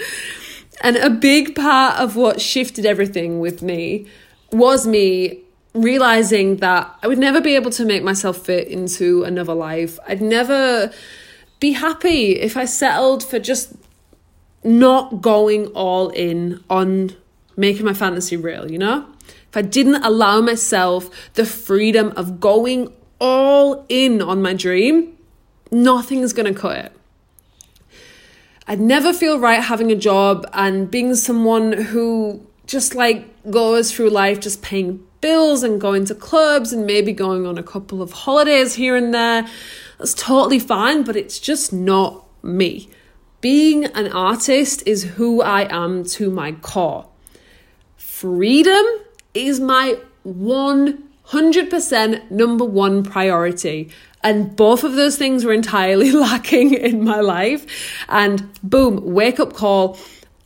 And 0.81 0.95
a 0.97 1.09
big 1.09 1.55
part 1.55 1.99
of 1.99 2.15
what 2.15 2.41
shifted 2.41 2.85
everything 2.85 3.39
with 3.39 3.61
me 3.61 4.07
was 4.51 4.87
me 4.87 5.43
realizing 5.73 6.57
that 6.57 6.97
I 7.03 7.07
would 7.07 7.19
never 7.19 7.41
be 7.41 7.55
able 7.55 7.71
to 7.71 7.85
make 7.85 8.03
myself 8.03 8.37
fit 8.37 8.67
into 8.67 9.23
another 9.23 9.53
life. 9.53 9.99
I'd 10.07 10.21
never 10.21 10.91
be 11.59 11.73
happy 11.73 12.39
if 12.39 12.57
I 12.57 12.65
settled 12.65 13.23
for 13.23 13.39
just 13.39 13.73
not 14.63 15.21
going 15.21 15.67
all 15.67 16.09
in 16.09 16.63
on 16.69 17.15
making 17.55 17.85
my 17.85 17.93
fantasy 17.93 18.37
real, 18.37 18.71
you 18.71 18.77
know? 18.77 19.05
If 19.49 19.57
I 19.57 19.61
didn't 19.61 20.03
allow 20.03 20.41
myself 20.41 21.33
the 21.33 21.45
freedom 21.45 22.13
of 22.15 22.39
going 22.39 22.93
all 23.19 23.85
in 23.89 24.21
on 24.21 24.41
my 24.41 24.53
dream, 24.53 25.17
nothing's 25.71 26.33
gonna 26.33 26.53
cut 26.53 26.85
it. 26.85 26.91
I'd 28.67 28.79
never 28.79 29.13
feel 29.13 29.39
right 29.39 29.61
having 29.61 29.91
a 29.91 29.95
job 29.95 30.47
and 30.53 30.91
being 30.91 31.15
someone 31.15 31.73
who 31.73 32.45
just 32.67 32.93
like 32.93 33.25
goes 33.49 33.91
through 33.91 34.11
life 34.11 34.39
just 34.39 34.61
paying 34.61 35.03
bills 35.21 35.63
and 35.63 35.81
going 35.81 36.05
to 36.05 36.15
clubs 36.15 36.71
and 36.71 36.85
maybe 36.85 37.11
going 37.11 37.47
on 37.47 37.57
a 37.57 37.63
couple 37.63 38.01
of 38.01 38.11
holidays 38.11 38.75
here 38.75 38.95
and 38.95 39.13
there. 39.13 39.47
That's 39.97 40.13
totally 40.13 40.59
fine, 40.59 41.03
but 41.03 41.15
it's 41.15 41.39
just 41.39 41.73
not 41.73 42.25
me. 42.43 42.89
Being 43.41 43.85
an 43.85 44.11
artist 44.11 44.83
is 44.85 45.03
who 45.03 45.41
I 45.41 45.67
am 45.73 46.03
to 46.05 46.29
my 46.29 46.51
core. 46.51 47.07
Freedom 47.97 48.85
is 49.33 49.59
my 49.59 49.97
100% 51.29 52.31
number 52.31 52.65
one 52.65 53.03
priority. 53.03 53.89
And 54.23 54.55
both 54.55 54.83
of 54.83 54.93
those 54.93 55.17
things 55.17 55.45
were 55.45 55.53
entirely 55.53 56.11
lacking 56.27 56.73
in 56.73 57.03
my 57.03 57.19
life. 57.19 57.65
And 58.09 58.49
boom, 58.63 59.13
wake 59.13 59.39
up 59.39 59.53
call. 59.53 59.97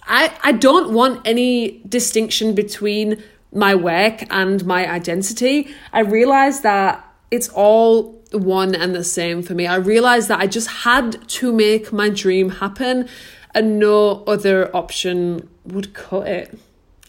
I, 0.06 0.34
I 0.44 0.52
don't 0.52 0.94
want 0.94 1.22
any 1.26 1.82
distinction 1.88 2.54
between 2.54 3.24
my 3.54 3.76
work 3.76 4.24
and 4.30 4.66
my 4.66 4.90
identity. 4.90 5.74
I 5.94 6.02
realized 6.02 6.64
that 6.64 7.08
it's 7.32 7.50
all 7.50 8.22
one 8.32 8.76
and 8.76 8.94
the 8.94 9.04
same 9.04 9.42
for 9.44 9.54
me. 9.54 9.68
I 9.68 9.76
realized 9.76 10.28
that 10.28 10.40
I 10.40 10.48
just 10.48 10.68
had 10.68 11.28
to 11.30 11.54
make 11.54 11.94
my 11.94 12.10
dream 12.10 12.50
happen 12.50 13.08
and 13.56 13.80
no 13.80 14.24
other 14.26 14.76
option 14.76 15.50
would 15.64 15.94
cut 15.94 16.28
it. 16.28 16.60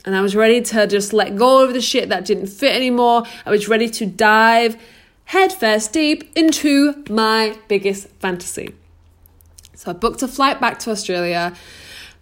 And 0.05 0.15
I 0.15 0.21
was 0.21 0.37
ready 0.37 0.61
to 0.61 0.87
just 0.87 1.13
let 1.13 1.37
go 1.37 1.65
of 1.65 1.73
the 1.73 1.81
shit 1.81 2.09
that 2.11 2.25
didn't 2.25 2.49
fit 2.49 2.75
anymore. 2.75 3.25
I 3.47 3.51
was 3.51 3.69
ready 3.69 3.89
to 3.89 4.07
dive 4.07 4.77
headfirst 5.27 5.93
deep 5.93 6.31
into 6.37 7.03
my 7.09 7.57
biggest 7.69 8.09
fantasy. 8.21 8.75
So 9.75 9.91
I 9.91 9.95
booked 9.95 10.23
a 10.23 10.29
flight 10.29 10.61
back 10.61 10.79
to 10.81 10.91
Australia. 10.91 11.55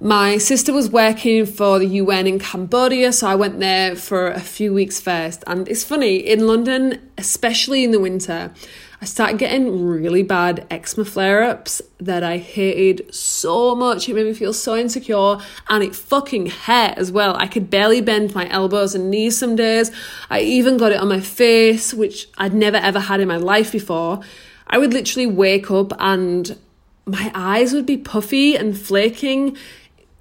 My 0.01 0.39
sister 0.39 0.73
was 0.73 0.91
working 0.91 1.47
for 1.47 1.79
the 1.79 1.87
UN 1.87 2.27
in 2.27 2.39
Cambodia, 2.39 3.13
so 3.13 3.29
I 3.29 3.37
went 3.37 3.61
there 3.61 3.95
for 3.95 4.29
a 4.29 4.41
few 4.41 4.75
weeks 4.75 5.01
first. 5.01 5.45
And 5.47 5.69
it's 5.69 5.85
funny, 5.85 6.17
in 6.17 6.47
London, 6.47 7.11
especially 7.19 7.85
in 7.85 7.93
the 7.93 8.01
winter, 8.01 8.53
I 9.03 9.05
started 9.05 9.39
getting 9.39 9.85
really 9.85 10.23
bad 10.23 10.65
eczema 10.71 11.05
flare 11.05 11.43
ups 11.43 11.83
that 11.99 12.23
I 12.23 12.39
hated 12.39 13.13
so 13.13 13.75
much. 13.75 14.09
It 14.09 14.15
made 14.15 14.27
me 14.27 14.33
feel 14.33 14.53
so 14.53 14.77
insecure 14.77 15.39
and 15.69 15.83
it 15.83 15.97
fucking 15.97 16.47
hurt 16.47 16.97
as 16.99 17.11
well. 17.11 17.35
I 17.35 17.49
could 17.49 17.69
barely 17.69 18.01
bend 18.01 18.33
my 18.33 18.49
elbows 18.49 18.95
and 18.95 19.11
knees 19.11 19.37
some 19.37 19.57
days. 19.57 19.91
I 20.31 20.43
even 20.43 20.77
got 20.77 20.93
it 20.93 21.01
on 21.01 21.09
my 21.09 21.19
face, 21.19 21.93
which 21.93 22.29
I'd 22.39 22.55
never 22.55 22.77
ever 22.77 23.01
had 23.01 23.19
in 23.19 23.27
my 23.27 23.39
life 23.39 23.73
before. 23.73 24.21
I 24.69 24.79
would 24.79 24.93
literally 24.93 25.27
wake 25.27 25.69
up 25.69 25.93
and 25.99 26.57
my 27.05 27.33
eyes 27.35 27.73
would 27.73 27.87
be 27.87 27.97
puffy 27.97 28.55
and 28.55 28.79
flaking 28.79 29.57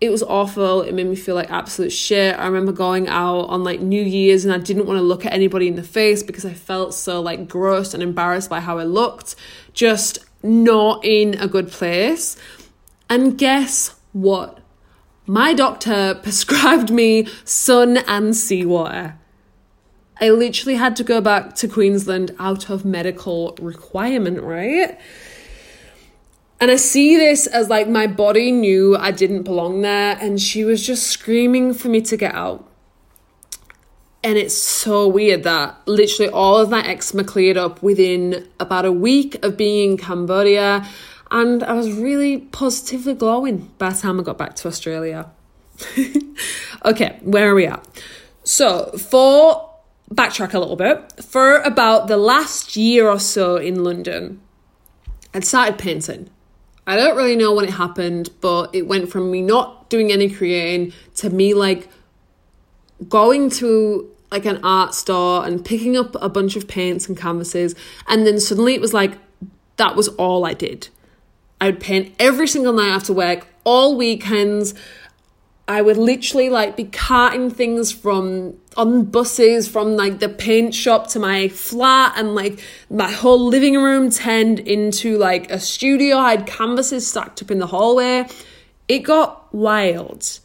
it 0.01 0.09
was 0.09 0.23
awful. 0.23 0.81
It 0.81 0.95
made 0.95 1.05
me 1.05 1.15
feel 1.15 1.35
like 1.35 1.51
absolute 1.51 1.91
shit. 1.91 2.37
I 2.37 2.47
remember 2.47 2.71
going 2.71 3.07
out 3.07 3.41
on 3.41 3.63
like 3.63 3.81
New 3.81 4.01
Year's 4.01 4.43
and 4.43 4.53
I 4.53 4.57
didn't 4.57 4.87
want 4.87 4.97
to 4.97 5.03
look 5.03 5.27
at 5.27 5.31
anybody 5.31 5.67
in 5.67 5.75
the 5.75 5.83
face 5.83 6.23
because 6.23 6.43
I 6.43 6.53
felt 6.53 6.95
so 6.95 7.21
like 7.21 7.47
gross 7.47 7.93
and 7.93 8.01
embarrassed 8.01 8.49
by 8.49 8.61
how 8.61 8.79
I 8.79 8.83
looked. 8.83 9.35
Just 9.73 10.17
not 10.41 11.05
in 11.05 11.35
a 11.35 11.47
good 11.47 11.71
place. 11.71 12.35
And 13.11 13.37
guess 13.37 13.95
what? 14.11 14.57
My 15.27 15.53
doctor 15.53 16.15
prescribed 16.23 16.89
me 16.89 17.27
sun 17.45 17.97
and 17.97 18.35
seawater. 18.35 19.19
I 20.19 20.31
literally 20.31 20.75
had 20.75 20.95
to 20.95 21.03
go 21.03 21.21
back 21.21 21.53
to 21.55 21.67
Queensland 21.67 22.35
out 22.39 22.71
of 22.71 22.85
medical 22.85 23.55
requirement, 23.61 24.41
right? 24.41 24.99
And 26.62 26.69
I 26.69 26.76
see 26.76 27.17
this 27.17 27.47
as 27.47 27.69
like 27.69 27.89
my 27.89 28.06
body 28.06 28.52
knew 28.52 28.95
I 28.95 29.10
didn't 29.10 29.41
belong 29.41 29.82
there 29.82 30.15
and 30.21 30.39
she 30.39 30.63
was 30.63 30.86
just 30.86 31.08
screaming 31.08 31.74
for 31.74 31.89
me 31.89 32.02
to 32.02 32.15
get 32.15 32.36
out. 32.36 32.69
And 34.24 34.38
it's 34.38 34.56
so 34.56 35.08
weird 35.08 35.41
that 35.41 35.76
literally 35.88 36.32
all 36.32 36.58
of 36.58 36.69
my 36.69 36.86
eczema 36.86 37.24
cleared 37.24 37.58
up 37.58 37.82
within 37.82 38.47
about 38.60 38.86
a 38.86 38.91
week 38.91 39.43
of 39.43 39.58
being 39.58 39.93
in 39.93 39.97
Cambodia. 39.97 40.88
And 41.32 41.63
I 41.63 41.74
was 41.74 41.91
really 41.91 42.38
positively 42.38 43.15
glowing 43.15 43.71
by 43.80 43.89
the 43.89 44.00
time 44.00 44.19
I 44.19 44.24
got 44.24 44.38
back 44.38 44.56
to 44.58 44.67
Australia. 44.67 45.32
okay, 46.86 47.17
where 47.24 47.50
are 47.50 47.56
we 47.56 47.65
at? 47.65 47.84
So, 48.43 48.91
for 48.91 49.67
backtrack 50.13 50.54
a 50.54 50.60
little 50.60 50.76
bit, 50.76 51.24
for 51.24 51.58
about 51.62 52.08
the 52.08 52.17
last 52.17 52.76
year 52.76 53.10
or 53.10 53.19
so 53.19 53.56
in 53.56 53.84
London, 53.84 54.41
I'd 55.34 55.45
started 55.45 55.80
painting. 55.80 56.30
I 56.91 56.97
don't 56.97 57.15
really 57.15 57.38
know 57.38 57.54
when 57.54 57.63
it 57.63 57.71
happened, 57.71 58.32
but 58.41 58.75
it 58.75 58.86
went 58.86 59.10
from 59.10 59.32
me 59.32 59.41
not 59.41 59.89
doing 59.89 60.12
any 60.12 60.30
creating 60.30 60.91
to 61.15 61.30
me 61.30 61.54
like 61.54 61.88
going 63.08 63.49
to 63.51 64.10
like 64.30 64.43
an 64.43 64.60
art 64.62 64.93
store 64.93 65.45
and 65.45 65.63
picking 65.63 65.95
up 65.95 66.17
a 66.21 66.27
bunch 66.27 66.58
of 66.58 66.67
paints 66.67 67.08
and 67.08 67.17
canvases. 67.17 67.75
And 68.10 68.27
then 68.27 68.41
suddenly 68.41 68.75
it 68.75 68.82
was 68.82 68.93
like 68.93 69.13
that 69.77 69.95
was 69.95 70.10
all 70.10 70.45
I 70.45 70.54
did. 70.54 70.89
I 71.62 71.67
would 71.67 71.80
paint 71.80 72.13
every 72.19 72.45
single 72.45 72.73
night 72.73 72.89
after 72.89 73.13
work, 73.13 73.47
all 73.63 73.95
weekends. 73.95 74.73
I 75.71 75.81
would 75.81 75.95
literally 75.95 76.49
like 76.49 76.75
be 76.75 76.84
carting 76.84 77.49
things 77.49 77.93
from 77.93 78.57
on 78.75 79.05
buses 79.05 79.69
from 79.69 79.95
like 79.95 80.19
the 80.19 80.27
paint 80.27 80.75
shop 80.75 81.07
to 81.12 81.19
my 81.19 81.47
flat 81.47 82.12
and 82.17 82.36
like 82.36 82.60
my 82.89 83.10
whole 83.10 83.47
living 83.47 83.77
room 83.77 84.10
turned 84.10 84.60
into 84.60 85.17
like 85.17 85.49
a 85.49 85.62
studio. 85.62 86.17
I 86.17 86.31
had 86.31 86.45
canvases 86.45 87.07
stacked 87.07 87.41
up 87.41 87.51
in 87.51 87.60
the 87.60 87.67
hallway. 87.67 88.27
It 88.89 88.99
got 88.99 89.53
wild. 89.55 90.39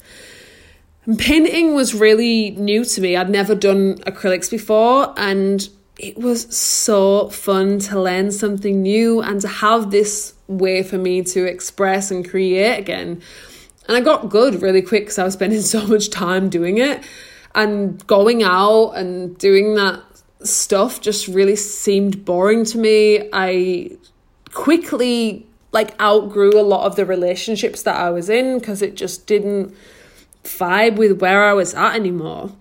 And 1.06 1.18
painting 1.18 1.74
was 1.74 1.92
really 1.92 2.50
new 2.50 2.84
to 2.84 3.00
me. 3.00 3.16
I'd 3.16 3.28
never 3.28 3.56
done 3.56 3.96
acrylics 4.06 4.48
before 4.48 5.12
and 5.16 5.68
it 5.98 6.16
was 6.18 6.56
so 6.56 7.30
fun 7.30 7.80
to 7.80 8.00
learn 8.00 8.30
something 8.30 8.80
new 8.80 9.22
and 9.22 9.40
to 9.40 9.48
have 9.48 9.90
this 9.90 10.34
way 10.46 10.84
for 10.84 10.98
me 10.98 11.24
to 11.24 11.46
express 11.46 12.12
and 12.12 12.28
create 12.28 12.78
again. 12.78 13.22
And 13.88 13.96
I 13.96 14.00
got 14.00 14.28
good 14.28 14.62
really 14.62 14.82
quick 14.82 15.04
because 15.04 15.18
I 15.18 15.24
was 15.24 15.34
spending 15.34 15.60
so 15.62 15.86
much 15.86 16.10
time 16.10 16.48
doing 16.48 16.78
it. 16.78 17.02
And 17.54 18.06
going 18.06 18.42
out 18.42 18.90
and 18.90 19.36
doing 19.38 19.74
that 19.76 20.02
stuff 20.42 21.00
just 21.00 21.28
really 21.28 21.56
seemed 21.56 22.24
boring 22.24 22.64
to 22.66 22.78
me. 22.78 23.28
I 23.32 23.96
quickly 24.52 25.46
like 25.72 26.00
outgrew 26.00 26.58
a 26.58 26.62
lot 26.62 26.86
of 26.86 26.96
the 26.96 27.04
relationships 27.04 27.82
that 27.82 27.96
I 27.96 28.10
was 28.10 28.28
in 28.28 28.58
because 28.58 28.82
it 28.82 28.94
just 28.94 29.26
didn't 29.26 29.74
vibe 30.44 30.96
with 30.96 31.20
where 31.20 31.44
I 31.44 31.52
was 31.52 31.74
at 31.74 31.94
anymore. 31.94 32.52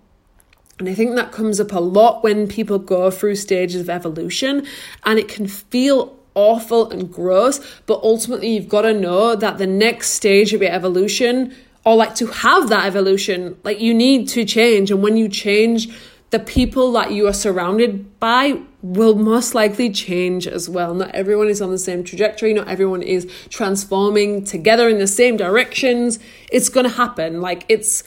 And 0.79 0.89
I 0.89 0.93
think 0.93 1.15
that 1.15 1.31
comes 1.31 1.59
up 1.59 1.71
a 1.71 1.79
lot 1.79 2.23
when 2.23 2.47
people 2.47 2.79
go 2.79 3.09
through 3.09 3.35
stages 3.35 3.79
of 3.79 3.89
evolution 3.89 4.67
and 5.05 5.17
it 5.17 5.29
can 5.29 5.47
feel 5.47 6.17
awful 6.35 6.89
and 6.91 7.11
gross, 7.11 7.59
but 7.85 8.01
ultimately 8.03 8.49
you've 8.49 8.69
got 8.69 8.83
to 8.83 8.93
know 8.93 9.35
that 9.35 9.57
the 9.57 9.67
next 9.67 10.11
stage 10.11 10.53
of 10.53 10.61
your 10.61 10.71
evolution, 10.71 11.55
or 11.83 11.95
like 11.95 12.15
to 12.15 12.27
have 12.27 12.69
that 12.69 12.85
evolution, 12.85 13.57
like 13.63 13.79
you 13.79 13.93
need 13.93 14.27
to 14.29 14.45
change. 14.45 14.91
And 14.91 15.01
when 15.01 15.17
you 15.17 15.29
change, 15.29 15.89
the 16.31 16.39
people 16.39 16.91
that 16.93 17.11
you 17.11 17.27
are 17.27 17.33
surrounded 17.33 18.19
by 18.19 18.59
will 18.81 19.15
most 19.15 19.55
likely 19.55 19.89
change 19.89 20.47
as 20.47 20.67
well. 20.67 20.93
Not 20.93 21.11
everyone 21.11 21.47
is 21.47 21.61
on 21.61 21.71
the 21.71 21.77
same 21.77 22.03
trajectory, 22.03 22.53
not 22.53 22.67
everyone 22.67 23.01
is 23.01 23.31
transforming 23.49 24.43
together 24.43 24.89
in 24.89 24.97
the 24.97 25.07
same 25.07 25.37
directions. 25.37 26.19
It's 26.51 26.69
going 26.69 26.85
to 26.85 26.95
happen. 26.95 27.41
Like 27.41 27.65
it's 27.69 28.03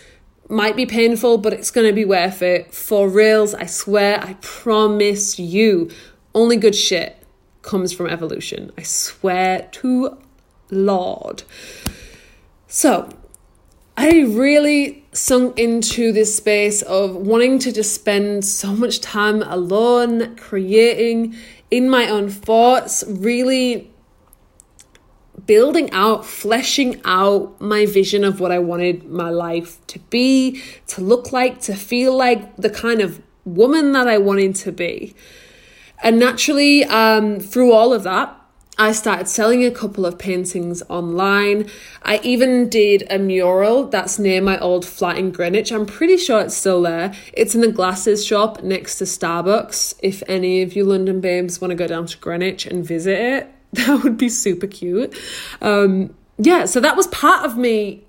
might 0.50 0.76
be 0.76 0.86
painful, 0.86 1.38
but 1.38 1.52
it's 1.52 1.70
going 1.70 1.86
to 1.86 1.92
be 1.92 2.04
worth 2.04 2.42
it. 2.42 2.74
For 2.74 3.08
reals, 3.08 3.54
I 3.54 3.66
swear, 3.66 4.18
I 4.22 4.34
promise 4.40 5.38
you. 5.38 5.90
Only 6.34 6.56
good 6.56 6.74
shit 6.74 7.18
comes 7.68 7.92
from 7.92 8.06
evolution. 8.06 8.72
I 8.78 8.82
swear 8.82 9.68
to 9.72 10.16
Lord. 10.70 11.42
So, 12.66 13.10
I 13.96 14.20
really 14.20 15.04
sunk 15.12 15.58
into 15.58 16.10
this 16.12 16.34
space 16.34 16.80
of 16.82 17.14
wanting 17.14 17.58
to 17.60 17.72
just 17.72 17.94
spend 17.94 18.44
so 18.44 18.74
much 18.74 19.00
time 19.00 19.42
alone, 19.42 20.34
creating 20.36 21.36
in 21.70 21.90
my 21.90 22.08
own 22.08 22.30
thoughts, 22.30 23.04
really 23.06 23.90
building 25.44 25.90
out, 25.92 26.24
fleshing 26.24 27.00
out 27.04 27.60
my 27.60 27.84
vision 27.84 28.24
of 28.24 28.40
what 28.40 28.50
I 28.50 28.58
wanted 28.58 29.04
my 29.10 29.28
life 29.28 29.78
to 29.88 29.98
be, 29.98 30.62
to 30.86 31.02
look 31.02 31.32
like, 31.32 31.60
to 31.62 31.74
feel 31.74 32.16
like, 32.16 32.56
the 32.56 32.70
kind 32.70 33.02
of 33.02 33.20
woman 33.44 33.92
that 33.92 34.08
I 34.08 34.16
wanted 34.16 34.54
to 34.56 34.72
be. 34.72 35.14
And 36.02 36.18
naturally, 36.18 36.84
um, 36.84 37.40
through 37.40 37.72
all 37.72 37.92
of 37.92 38.02
that, 38.04 38.34
I 38.80 38.92
started 38.92 39.26
selling 39.26 39.64
a 39.64 39.72
couple 39.72 40.06
of 40.06 40.18
paintings 40.18 40.84
online. 40.88 41.68
I 42.04 42.20
even 42.22 42.68
did 42.68 43.04
a 43.10 43.18
mural 43.18 43.88
that's 43.88 44.20
near 44.20 44.40
my 44.40 44.56
old 44.60 44.86
flat 44.86 45.18
in 45.18 45.32
Greenwich. 45.32 45.72
I'm 45.72 45.84
pretty 45.84 46.16
sure 46.16 46.40
it's 46.40 46.54
still 46.54 46.82
there. 46.82 47.12
It's 47.32 47.56
in 47.56 47.60
the 47.60 47.72
glasses 47.72 48.24
shop 48.24 48.62
next 48.62 48.98
to 48.98 49.04
Starbucks. 49.04 49.96
If 50.00 50.22
any 50.28 50.62
of 50.62 50.76
you 50.76 50.84
London 50.84 51.20
babes 51.20 51.60
want 51.60 51.72
to 51.72 51.74
go 51.74 51.88
down 51.88 52.06
to 52.06 52.18
Greenwich 52.18 52.66
and 52.66 52.86
visit 52.86 53.18
it, 53.18 53.54
that 53.72 54.04
would 54.04 54.16
be 54.16 54.28
super 54.28 54.68
cute. 54.68 55.18
Um, 55.60 56.14
yeah, 56.38 56.66
so 56.66 56.78
that 56.78 56.96
was 56.96 57.08
part 57.08 57.44
of 57.44 57.58
me 57.58 58.04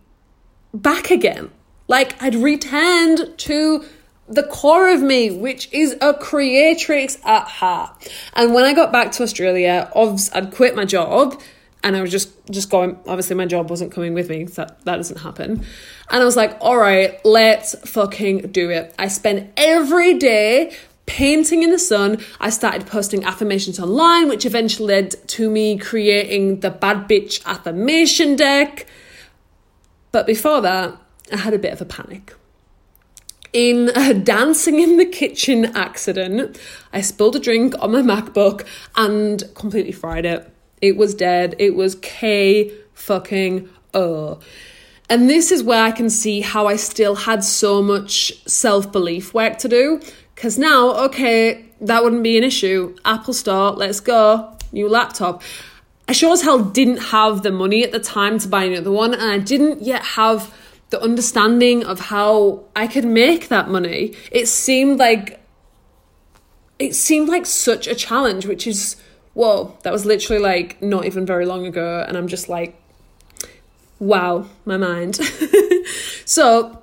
back 0.72 1.10
again. 1.10 1.50
Like 1.88 2.22
I'd 2.22 2.36
returned 2.36 3.36
to 3.40 3.84
the 4.30 4.44
core 4.44 4.90
of 4.90 5.02
me, 5.02 5.32
which 5.32 5.72
is 5.74 5.98
a 6.02 6.14
creatrix 6.14 7.18
at 7.26 7.48
heart. 7.48 8.12
And 8.34 8.54
when 8.54 8.64
I 8.64 8.74
got 8.74 8.92
back 8.92 9.12
to 9.14 9.24
Australia, 9.24 9.92
I'd 9.96 10.52
quit 10.54 10.76
my 10.76 10.86
job 10.86 11.42
and 11.84 11.96
I 11.96 12.02
was 12.02 12.12
just 12.12 12.32
just 12.52 12.70
going 12.70 12.98
obviously 13.08 13.36
my 13.36 13.46
job 13.46 13.70
wasn't 13.70 13.92
coming 13.92 14.14
with 14.14 14.30
me, 14.30 14.46
so 14.48 14.66
that, 14.66 14.86
that 14.86 14.98
doesn't 14.98 15.20
happen. 15.20 15.66
And 16.10 16.22
I 16.22 16.26
was 16.26 16.36
like, 16.36 16.58
all 16.62 16.78
right, 16.78 17.24
let's 17.26 17.76
fucking 17.90 18.52
do 18.52 18.70
it. 18.70 18.94
I 19.00 19.08
spent 19.08 19.52
every 19.58 20.16
day 20.16 20.76
painting 21.06 21.64
in 21.64 21.72
the 21.72 21.80
sun. 21.80 22.20
I 22.40 22.50
started 22.50 22.86
posting 22.86 23.24
affirmations 23.24 23.80
online, 23.80 24.30
which 24.30 24.46
eventually 24.46 24.88
led 24.88 25.28
to 25.30 25.50
me 25.50 25.78
creating 25.78 26.60
the 26.60 26.70
bad 26.70 27.08
bitch 27.08 27.44
affirmation 27.46 28.36
deck. 28.36 28.86
But 30.12 30.28
before 30.28 30.62
that, 30.62 30.98
I 31.32 31.38
had 31.38 31.54
a 31.54 31.60
bit 31.60 31.74
of 31.74 31.82
a 31.82 31.86
panic 31.86 32.34
in 33.54 33.90
a 33.96 34.14
dancing 34.14 34.80
in 34.80 34.98
the 34.98 35.06
kitchen 35.06 35.66
accident, 35.76 36.60
I 36.94 37.02
spilled 37.02 37.36
a 37.36 37.40
drink 37.40 37.74
on 37.80 37.92
my 37.92 38.02
MacBook 38.02 38.66
and 38.96 39.44
completely 39.56 39.92
fried 39.92 40.26
it. 40.26 40.52
It 40.82 40.98
was 40.98 41.16
dead. 41.16 41.56
It 41.60 41.76
was 41.76 41.96
K 41.96 42.72
fucking 42.94 43.70
O. 43.94 44.40
And 45.10 45.30
this 45.30 45.52
is 45.52 45.64
where 45.64 45.84
I 45.84 45.92
can 45.92 46.10
see 46.10 46.42
how 46.42 46.68
I 46.68 46.76
still 46.76 47.16
had 47.16 47.44
so 47.44 47.82
much 47.82 48.46
self 48.48 48.92
belief 48.92 49.34
work 49.34 49.58
to 49.60 49.68
do. 49.68 50.02
Because 50.36 50.58
now, 50.58 50.92
okay, 51.06 51.66
that 51.82 52.04
wouldn't 52.04 52.24
be 52.24 52.38
an 52.38 52.44
issue. 52.44 52.96
Apple 53.04 53.34
Store, 53.34 53.72
let's 53.72 54.00
go. 54.00 54.56
New 54.72 54.88
laptop. 54.88 55.42
I 56.08 56.12
sure 56.12 56.34
as 56.34 56.44
hell 56.44 56.64
didn't 56.64 56.98
have 56.98 57.44
the 57.44 57.52
money 57.52 57.84
at 57.84 57.92
the 57.92 58.00
time 58.00 58.40
to 58.40 58.48
buy 58.48 58.64
another 58.64 58.92
one, 58.92 59.14
and 59.14 59.24
I 59.24 59.38
didn't 59.38 59.82
yet 59.82 60.04
have 60.04 60.54
the 60.90 61.02
understanding 61.02 61.84
of 61.84 62.00
how 62.00 62.64
I 62.76 62.88
could 62.88 63.06
make 63.06 63.50
that 63.50 63.70
money, 63.70 64.16
it 64.32 64.48
seemed 64.48 65.00
like 65.00 65.40
it 66.80 66.96
seemed 66.96 67.30
like 67.30 67.46
such 67.46 67.88
a 67.88 67.96
challenge, 67.96 68.46
which 68.46 68.66
is 68.66 68.96
whoa, 69.34 69.78
that 69.84 69.94
was 69.94 70.06
literally 70.06 70.42
like 70.42 70.82
not 70.82 71.06
even 71.06 71.26
very 71.26 71.46
long 71.46 71.66
ago, 71.66 72.04
and 72.08 72.18
I'm 72.18 72.28
just 72.28 72.50
like, 72.50 72.82
wow, 74.00 74.48
my 74.66 74.78
mind. 74.78 75.16
so 76.26 76.82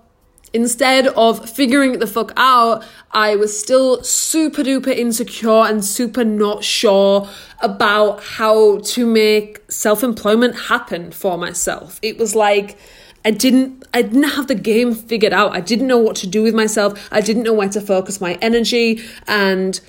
instead 0.53 1.09
of 1.09 1.49
figuring 1.51 1.99
the 1.99 2.07
fuck 2.07 2.33
out, 2.37 2.85
I 3.11 3.37
was 3.37 3.59
still 3.59 4.03
super 4.03 4.63
duper 4.63 4.97
insecure 4.97 5.67
and 5.67 5.85
super 5.85 6.25
not 6.25 6.65
sure 6.65 7.29
about 7.61 8.23
how 8.23 8.79
to 8.79 9.07
make 9.07 9.71
self 9.71 10.03
employment 10.03 10.57
happen 10.57 11.11
for 11.11 11.37
myself. 11.37 11.99
It 12.03 12.19
was 12.19 12.35
like 12.35 12.79
I 13.27 13.33
didn't 13.33 13.85
I 13.93 14.03
didn't 14.03 14.23
have 14.23 14.47
the 14.47 14.55
game 14.55 14.95
figured 14.95 15.33
out. 15.33 15.51
I 15.53 15.61
didn't 15.61 15.89
know 15.89 15.99
what 15.99 16.15
to 16.17 16.29
do 16.29 16.45
with 16.45 16.55
myself. 16.55 17.09
I 17.11 17.21
didn't 17.21 17.43
know 17.43 17.53
where 17.53 17.69
to 17.69 17.81
focus 17.81 18.21
my 18.21 18.35
energy 18.41 19.03
and 19.27 19.81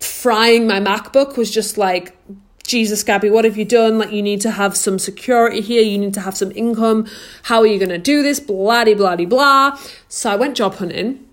frying 0.00 0.66
my 0.66 0.80
MacBook 0.80 1.36
was 1.36 1.52
just 1.52 1.78
like 1.78 2.16
Jesus, 2.66 3.04
Gabby, 3.04 3.30
what 3.30 3.44
have 3.44 3.56
you 3.56 3.64
done? 3.64 3.98
Like, 3.98 4.12
you 4.12 4.20
need 4.20 4.42
to 4.42 4.50
have 4.50 4.76
some 4.76 4.98
security 4.98 5.62
here. 5.62 5.82
You 5.82 5.96
need 5.96 6.12
to 6.14 6.20
have 6.20 6.36
some 6.36 6.52
income. 6.52 7.06
How 7.44 7.60
are 7.60 7.66
you 7.66 7.78
to 7.78 7.96
do 7.96 8.22
this? 8.22 8.40
Blah, 8.40 8.84
blah, 8.84 9.16
blah. 9.16 9.78
So 10.08 10.30
I 10.30 10.36
went 10.36 10.54
job 10.54 10.74
hunting. 10.74 11.26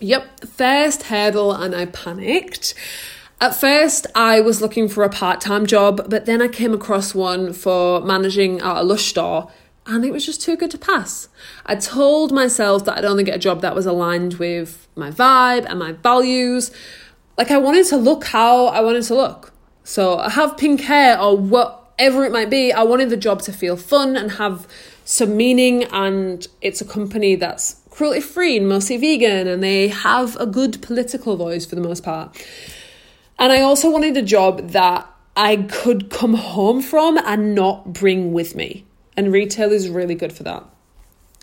Yep, 0.00 0.44
first 0.44 1.04
hurdle, 1.04 1.52
and 1.54 1.74
I 1.74 1.86
panicked. 1.86 2.74
At 3.40 3.54
first, 3.54 4.06
I 4.14 4.40
was 4.40 4.60
looking 4.60 4.86
for 4.88 5.02
a 5.02 5.08
part 5.08 5.40
time 5.40 5.64
job, 5.64 6.10
but 6.10 6.26
then 6.26 6.42
I 6.42 6.48
came 6.48 6.74
across 6.74 7.14
one 7.14 7.54
for 7.54 8.02
managing 8.02 8.60
at 8.60 8.76
a 8.76 8.82
Lush 8.82 9.06
store 9.06 9.50
and 9.90 10.04
it 10.04 10.12
was 10.12 10.24
just 10.24 10.40
too 10.40 10.56
good 10.56 10.70
to 10.70 10.78
pass. 10.78 11.28
I 11.66 11.74
told 11.74 12.32
myself 12.32 12.84
that 12.84 12.98
I'd 12.98 13.04
only 13.04 13.24
get 13.24 13.34
a 13.34 13.38
job 13.38 13.60
that 13.62 13.74
was 13.74 13.86
aligned 13.86 14.34
with 14.34 14.86
my 14.94 15.10
vibe 15.10 15.66
and 15.68 15.78
my 15.78 15.92
values. 15.92 16.70
Like 17.36 17.50
I 17.50 17.58
wanted 17.58 17.86
to 17.86 17.96
look 17.96 18.24
how 18.24 18.66
I 18.66 18.80
wanted 18.80 19.02
to 19.04 19.14
look. 19.14 19.52
So 19.82 20.18
I 20.18 20.30
have 20.30 20.56
pink 20.56 20.82
hair 20.82 21.20
or 21.20 21.36
whatever 21.36 22.24
it 22.24 22.30
might 22.30 22.50
be. 22.50 22.72
I 22.72 22.84
wanted 22.84 23.10
the 23.10 23.16
job 23.16 23.42
to 23.42 23.52
feel 23.52 23.76
fun 23.76 24.16
and 24.16 24.32
have 24.32 24.68
some 25.04 25.36
meaning. 25.36 25.84
And 25.84 26.46
it's 26.60 26.80
a 26.80 26.84
company 26.84 27.34
that's 27.34 27.80
cruelty 27.90 28.20
free 28.20 28.58
and 28.58 28.68
mostly 28.68 28.96
vegan, 28.96 29.48
and 29.48 29.62
they 29.62 29.88
have 29.88 30.36
a 30.36 30.46
good 30.46 30.80
political 30.80 31.36
voice 31.36 31.66
for 31.66 31.74
the 31.74 31.80
most 31.80 32.04
part. 32.04 32.36
And 33.38 33.52
I 33.52 33.60
also 33.60 33.90
wanted 33.90 34.16
a 34.16 34.22
job 34.22 34.70
that 34.70 35.08
I 35.36 35.56
could 35.56 36.10
come 36.10 36.34
home 36.34 36.80
from 36.80 37.18
and 37.18 37.54
not 37.54 37.92
bring 37.92 38.32
with 38.32 38.54
me 38.54 38.84
and 39.20 39.30
retail 39.30 39.70
is 39.70 39.90
really 39.90 40.14
good 40.14 40.32
for 40.32 40.44
that. 40.44 40.64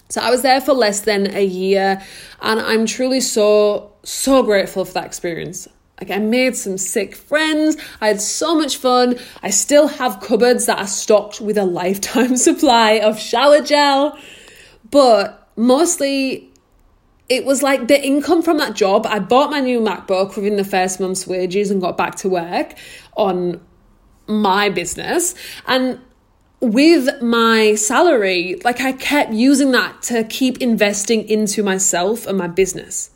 So 0.09 0.19
I 0.19 0.31
was 0.31 0.41
there 0.41 0.59
for 0.59 0.73
less 0.73 1.01
than 1.01 1.35
a 1.35 1.45
year 1.45 2.01
and 2.41 2.59
I'm 2.59 2.87
truly 2.87 3.21
so 3.21 3.93
so 4.03 4.41
grateful 4.41 4.83
for 4.83 4.93
that 4.93 5.05
experience. 5.05 5.67
Like 5.99 6.09
I 6.09 6.17
made 6.17 6.55
some 6.55 6.79
sick 6.79 7.15
friends. 7.15 7.77
I 8.01 8.07
had 8.07 8.19
so 8.19 8.55
much 8.55 8.77
fun. 8.77 9.19
I 9.43 9.51
still 9.51 9.87
have 9.87 10.21
cupboards 10.21 10.65
that 10.65 10.79
are 10.79 10.87
stocked 10.87 11.39
with 11.39 11.57
a 11.57 11.65
lifetime 11.65 12.35
supply 12.47 12.93
of 12.93 13.19
shower 13.19 13.61
gel. 13.61 14.17
But 14.89 15.49
mostly 15.55 16.49
it 17.29 17.45
was 17.45 17.61
like 17.61 17.87
the 17.87 18.03
income 18.03 18.41
from 18.41 18.57
that 18.57 18.73
job. 18.75 19.05
I 19.05 19.19
bought 19.19 19.51
my 19.51 19.59
new 19.59 19.79
MacBook 19.81 20.35
within 20.35 20.55
the 20.55 20.63
first 20.63 20.99
month's 20.99 21.27
wages 21.27 21.69
and 21.69 21.79
got 21.79 21.95
back 21.95 22.15
to 22.17 22.29
work 22.29 22.73
on 23.15 23.61
my 24.25 24.69
business. 24.69 25.35
And 25.67 25.99
with 26.59 27.21
my 27.21 27.75
salary, 27.75 28.59
like 28.63 28.81
I 28.81 28.91
kept 28.91 29.31
using 29.31 29.71
that 29.71 30.01
to 30.03 30.23
keep 30.23 30.59
investing 30.59 31.27
into 31.29 31.61
myself 31.63 32.25
and 32.25 32.37
my 32.37 32.47
business. 32.47 33.11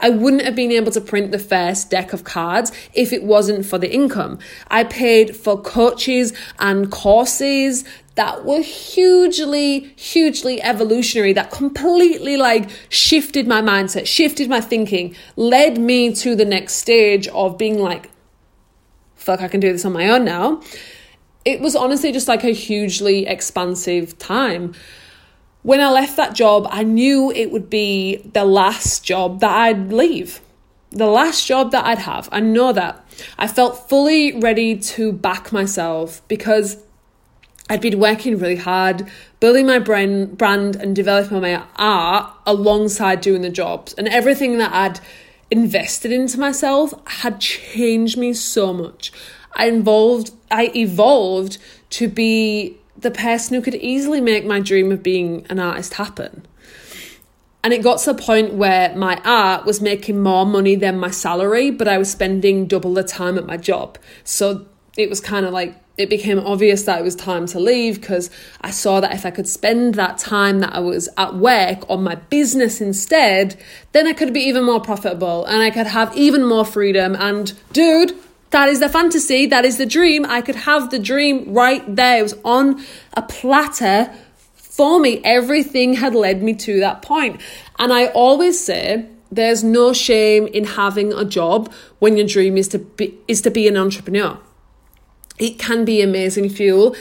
I 0.00 0.10
wouldn't 0.10 0.42
have 0.44 0.54
been 0.54 0.70
able 0.70 0.92
to 0.92 1.00
print 1.00 1.32
the 1.32 1.38
first 1.38 1.90
deck 1.90 2.12
of 2.12 2.22
cards 2.22 2.70
if 2.94 3.12
it 3.12 3.24
wasn't 3.24 3.66
for 3.66 3.78
the 3.78 3.92
income. 3.92 4.38
I 4.68 4.84
paid 4.84 5.34
for 5.34 5.60
coaches 5.60 6.32
and 6.60 6.90
courses 6.90 7.84
that 8.14 8.44
were 8.44 8.60
hugely, 8.60 9.92
hugely 9.96 10.62
evolutionary, 10.62 11.32
that 11.32 11.50
completely 11.50 12.36
like 12.36 12.68
shifted 12.90 13.48
my 13.48 13.60
mindset, 13.60 14.06
shifted 14.06 14.48
my 14.48 14.60
thinking, 14.60 15.16
led 15.36 15.78
me 15.78 16.14
to 16.14 16.36
the 16.36 16.44
next 16.44 16.74
stage 16.74 17.26
of 17.28 17.58
being 17.58 17.78
like, 17.78 18.10
fuck, 19.16 19.40
I 19.40 19.48
can 19.48 19.60
do 19.60 19.72
this 19.72 19.84
on 19.84 19.92
my 19.92 20.08
own 20.08 20.24
now 20.24 20.62
it 21.48 21.62
was 21.62 21.74
honestly 21.74 22.12
just 22.12 22.28
like 22.28 22.44
a 22.44 22.50
hugely 22.50 23.26
expansive 23.26 24.18
time. 24.18 24.74
When 25.62 25.80
I 25.80 25.90
left 25.90 26.18
that 26.18 26.34
job, 26.34 26.68
I 26.70 26.82
knew 26.82 27.30
it 27.30 27.50
would 27.50 27.70
be 27.70 28.16
the 28.34 28.44
last 28.44 29.02
job 29.02 29.40
that 29.40 29.50
I'd 29.50 29.90
leave. 29.90 30.42
The 30.90 31.06
last 31.06 31.46
job 31.46 31.72
that 31.72 31.86
I'd 31.86 32.00
have. 32.00 32.28
I 32.30 32.40
know 32.40 32.74
that. 32.74 33.02
I 33.38 33.48
felt 33.48 33.88
fully 33.88 34.38
ready 34.38 34.76
to 34.76 35.10
back 35.10 35.50
myself 35.50 36.20
because 36.28 36.76
I'd 37.70 37.80
been 37.80 37.98
working 37.98 38.38
really 38.38 38.56
hard, 38.56 39.10
building 39.40 39.66
my 39.66 39.78
brand, 39.78 40.36
brand 40.36 40.76
and 40.76 40.94
developing 40.94 41.40
my 41.40 41.64
art 41.76 42.30
alongside 42.44 43.22
doing 43.22 43.40
the 43.40 43.48
jobs. 43.48 43.94
And 43.94 44.06
everything 44.08 44.58
that 44.58 44.74
I'd 44.74 45.00
invested 45.50 46.12
into 46.12 46.38
myself 46.38 46.92
had 47.06 47.40
changed 47.40 48.18
me 48.18 48.34
so 48.34 48.74
much. 48.74 49.12
I 49.54 49.68
involved 49.68 50.32
I 50.50 50.70
evolved 50.74 51.58
to 51.90 52.08
be 52.08 52.76
the 52.96 53.10
person 53.10 53.54
who 53.54 53.62
could 53.62 53.74
easily 53.76 54.20
make 54.20 54.44
my 54.44 54.60
dream 54.60 54.90
of 54.90 55.02
being 55.02 55.46
an 55.48 55.60
artist 55.60 55.94
happen. 55.94 56.46
And 57.62 57.72
it 57.72 57.82
got 57.82 57.98
to 58.00 58.10
a 58.10 58.14
point 58.14 58.54
where 58.54 58.94
my 58.96 59.20
art 59.24 59.64
was 59.64 59.80
making 59.80 60.22
more 60.22 60.46
money 60.46 60.74
than 60.74 60.98
my 60.98 61.10
salary, 61.10 61.70
but 61.70 61.88
I 61.88 61.98
was 61.98 62.10
spending 62.10 62.66
double 62.66 62.94
the 62.94 63.02
time 63.02 63.36
at 63.36 63.46
my 63.46 63.56
job. 63.56 63.98
So 64.24 64.66
it 64.96 65.08
was 65.08 65.20
kind 65.20 65.44
of 65.44 65.52
like 65.52 65.76
it 65.96 66.08
became 66.08 66.38
obvious 66.38 66.84
that 66.84 67.00
it 67.00 67.02
was 67.02 67.16
time 67.16 67.46
to 67.46 67.58
leave 67.58 68.00
because 68.00 68.30
I 68.60 68.70
saw 68.70 69.00
that 69.00 69.12
if 69.12 69.26
I 69.26 69.32
could 69.32 69.48
spend 69.48 69.96
that 69.96 70.16
time 70.16 70.60
that 70.60 70.72
I 70.72 70.78
was 70.78 71.08
at 71.16 71.34
work 71.34 71.88
on 71.90 72.04
my 72.04 72.14
business 72.14 72.80
instead, 72.80 73.60
then 73.90 74.06
I 74.06 74.12
could 74.12 74.32
be 74.32 74.40
even 74.40 74.64
more 74.64 74.80
profitable 74.80 75.44
and 75.44 75.60
I 75.60 75.70
could 75.70 75.88
have 75.88 76.16
even 76.16 76.46
more 76.46 76.64
freedom. 76.64 77.16
And 77.16 77.52
dude, 77.72 78.16
That 78.50 78.68
is 78.68 78.80
the 78.80 78.88
fantasy. 78.88 79.46
That 79.46 79.64
is 79.64 79.78
the 79.78 79.86
dream. 79.86 80.24
I 80.24 80.40
could 80.40 80.54
have 80.54 80.90
the 80.90 80.98
dream 80.98 81.52
right 81.52 81.82
there. 81.94 82.18
It 82.18 82.22
was 82.22 82.36
on 82.44 82.82
a 83.14 83.22
platter 83.22 84.12
for 84.54 84.98
me. 84.98 85.20
Everything 85.24 85.94
had 85.94 86.14
led 86.14 86.42
me 86.42 86.54
to 86.54 86.80
that 86.80 87.02
point. 87.02 87.40
And 87.78 87.92
I 87.92 88.06
always 88.06 88.62
say, 88.62 89.06
there's 89.30 89.62
no 89.62 89.92
shame 89.92 90.46
in 90.46 90.64
having 90.64 91.12
a 91.12 91.24
job 91.24 91.72
when 91.98 92.16
your 92.16 92.26
dream 92.26 92.56
is 92.56 92.68
to 92.68 92.78
be 92.78 93.18
is 93.28 93.42
to 93.42 93.50
be 93.50 93.68
an 93.68 93.76
entrepreneur. 93.76 94.38
It 95.38 95.58
can 95.58 95.84
be 95.84 96.00
amazing 96.00 96.48
fuel 96.48 96.96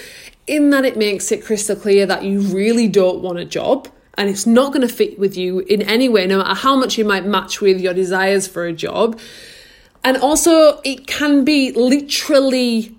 in 0.46 0.70
that 0.72 0.86
it 0.86 0.98
makes 0.98 1.32
it 1.32 1.44
crystal 1.44 1.76
clear 1.76 2.06
that 2.06 2.24
you 2.24 2.42
really 2.42 2.88
don't 2.88 3.22
want 3.22 3.40
a 3.40 3.46
job 3.46 3.88
and 4.18 4.30
it's 4.30 4.46
not 4.46 4.74
going 4.74 4.86
to 4.86 4.94
fit 4.94 5.20
with 5.20 5.38
you 5.38 5.60
in 5.60 5.82
any 5.84 6.10
way, 6.10 6.26
no 6.26 6.40
matter 6.40 6.56
how 6.56 6.76
much 6.76 6.98
you 6.98 7.06
might 7.06 7.26
match 7.26 7.62
with 7.62 7.80
your 7.80 7.94
desires 7.94 8.48
for 8.48 8.66
a 8.66 8.74
job. 8.74 9.20
And 10.04 10.18
also, 10.18 10.80
it 10.84 11.08
can 11.08 11.44
be 11.44 11.72
literally 11.72 12.96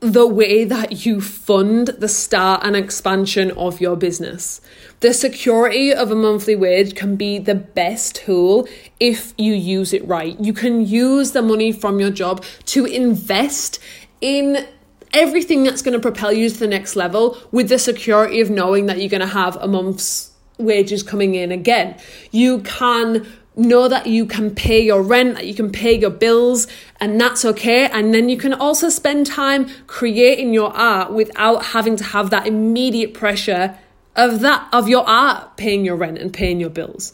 the 0.00 0.26
way 0.26 0.64
that 0.64 1.04
you 1.04 1.20
fund 1.20 1.88
the 1.88 2.08
start 2.08 2.62
and 2.64 2.74
expansion 2.74 3.50
of 3.52 3.80
your 3.80 3.96
business. 3.96 4.60
The 5.00 5.12
security 5.12 5.92
of 5.92 6.10
a 6.10 6.14
monthly 6.14 6.56
wage 6.56 6.94
can 6.94 7.16
be 7.16 7.38
the 7.38 7.54
best 7.54 8.16
tool 8.16 8.66
if 8.98 9.34
you 9.36 9.52
use 9.52 9.92
it 9.92 10.06
right. 10.06 10.40
You 10.40 10.54
can 10.54 10.86
use 10.86 11.32
the 11.32 11.42
money 11.42 11.70
from 11.70 12.00
your 12.00 12.10
job 12.10 12.44
to 12.66 12.86
invest 12.86 13.78
in 14.22 14.66
everything 15.12 15.64
that's 15.64 15.82
going 15.82 15.92
to 15.92 16.00
propel 16.00 16.32
you 16.32 16.48
to 16.48 16.58
the 16.58 16.66
next 16.66 16.96
level 16.96 17.36
with 17.50 17.68
the 17.68 17.78
security 17.78 18.40
of 18.40 18.48
knowing 18.48 18.86
that 18.86 18.98
you're 18.98 19.08
going 19.08 19.20
to 19.20 19.26
have 19.26 19.56
a 19.56 19.68
month's 19.68 20.30
wages 20.56 21.02
coming 21.02 21.34
in 21.34 21.52
again. 21.52 21.98
You 22.30 22.60
can 22.60 23.26
know 23.56 23.88
that 23.88 24.06
you 24.06 24.26
can 24.26 24.54
pay 24.54 24.80
your 24.80 25.02
rent, 25.02 25.34
that 25.34 25.46
you 25.46 25.54
can 25.54 25.70
pay 25.70 25.98
your 25.98 26.10
bills, 26.10 26.66
and 27.00 27.20
that's 27.20 27.44
okay. 27.44 27.86
And 27.86 28.14
then 28.14 28.28
you 28.28 28.36
can 28.36 28.54
also 28.54 28.88
spend 28.88 29.26
time 29.26 29.68
creating 29.86 30.54
your 30.54 30.74
art 30.76 31.12
without 31.12 31.66
having 31.66 31.96
to 31.96 32.04
have 32.04 32.30
that 32.30 32.46
immediate 32.46 33.14
pressure 33.14 33.76
of 34.16 34.40
that 34.40 34.68
of 34.72 34.88
your 34.88 35.08
art 35.08 35.56
paying 35.56 35.84
your 35.84 35.96
rent 35.96 36.18
and 36.18 36.32
paying 36.32 36.60
your 36.60 36.70
bills. 36.70 37.12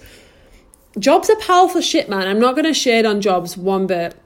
Jobs 0.99 1.29
are 1.29 1.37
powerful 1.37 1.81
shit, 1.81 2.09
man. 2.09 2.27
I'm 2.27 2.41
not 2.41 2.55
going 2.55 2.65
to 2.65 2.75
shade 2.75 3.05
on 3.05 3.21
jobs 3.21 3.57
one 3.57 3.87
bit. 3.87 4.17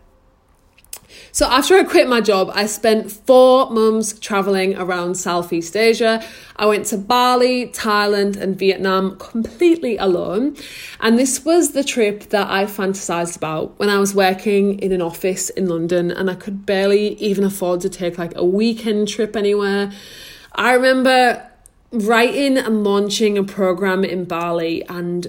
So 1.32 1.46
after 1.46 1.76
I 1.76 1.84
quit 1.84 2.08
my 2.08 2.20
job, 2.20 2.50
I 2.54 2.66
spent 2.66 3.10
four 3.10 3.70
months 3.70 4.18
traveling 4.18 4.76
around 4.76 5.14
Southeast 5.14 5.76
Asia. 5.76 6.24
I 6.56 6.66
went 6.66 6.86
to 6.86 6.98
Bali, 6.98 7.68
Thailand, 7.68 8.36
and 8.36 8.58
Vietnam 8.58 9.16
completely 9.16 9.96
alone. 9.96 10.56
And 10.98 11.18
this 11.18 11.44
was 11.44 11.72
the 11.72 11.84
trip 11.84 12.30
that 12.30 12.50
I 12.50 12.64
fantasized 12.64 13.36
about 13.36 13.78
when 13.78 13.88
I 13.88 13.98
was 13.98 14.14
working 14.14 14.78
in 14.80 14.92
an 14.92 15.00
office 15.00 15.50
in 15.50 15.68
London 15.68 16.10
and 16.10 16.28
I 16.28 16.34
could 16.34 16.66
barely 16.66 17.14
even 17.14 17.44
afford 17.44 17.80
to 17.82 17.88
take 17.88 18.18
like 18.18 18.32
a 18.34 18.44
weekend 18.44 19.08
trip 19.08 19.36
anywhere. 19.36 19.92
I 20.52 20.72
remember 20.72 21.48
writing 21.92 22.58
and 22.58 22.82
launching 22.82 23.38
a 23.38 23.44
program 23.44 24.04
in 24.04 24.24
Bali 24.24 24.84
and 24.88 25.28